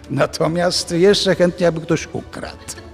Natomiast 0.09 0.91
jeszcze 0.91 1.35
chętnie, 1.35 1.67
aby 1.67 1.81
ktoś 1.81 2.07
ukradł. 2.13 2.84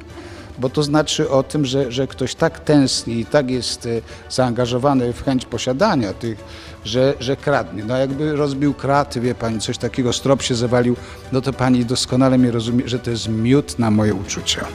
Bo 0.59 0.69
to 0.69 0.83
znaczy 0.83 1.29
o 1.29 1.43
tym, 1.43 1.65
że, 1.65 1.91
że 1.91 2.07
ktoś 2.07 2.35
tak 2.35 2.59
tęskni 2.59 3.19
i 3.19 3.25
tak 3.25 3.51
jest 3.51 3.85
e, 3.85 3.89
zaangażowany 4.29 5.13
w 5.13 5.23
chęć 5.23 5.45
posiadania 5.45 6.13
tych, 6.13 6.43
że, 6.85 7.13
że 7.19 7.35
kradnie. 7.35 7.83
No 7.83 7.97
jakby 7.97 8.35
rozbił 8.35 8.73
kraty, 8.73 9.21
wie 9.21 9.35
pani, 9.35 9.59
coś 9.59 9.77
takiego, 9.77 10.13
strop 10.13 10.41
się 10.41 10.55
zawalił, 10.55 10.95
no 11.31 11.41
to 11.41 11.53
pani 11.53 11.85
doskonale 11.85 12.37
mnie 12.37 12.51
rozumie, 12.51 12.87
że 12.89 12.99
to 12.99 13.11
jest 13.11 13.27
miód 13.27 13.79
na 13.79 13.91
moje 13.91 14.13
uczucia. 14.13 14.65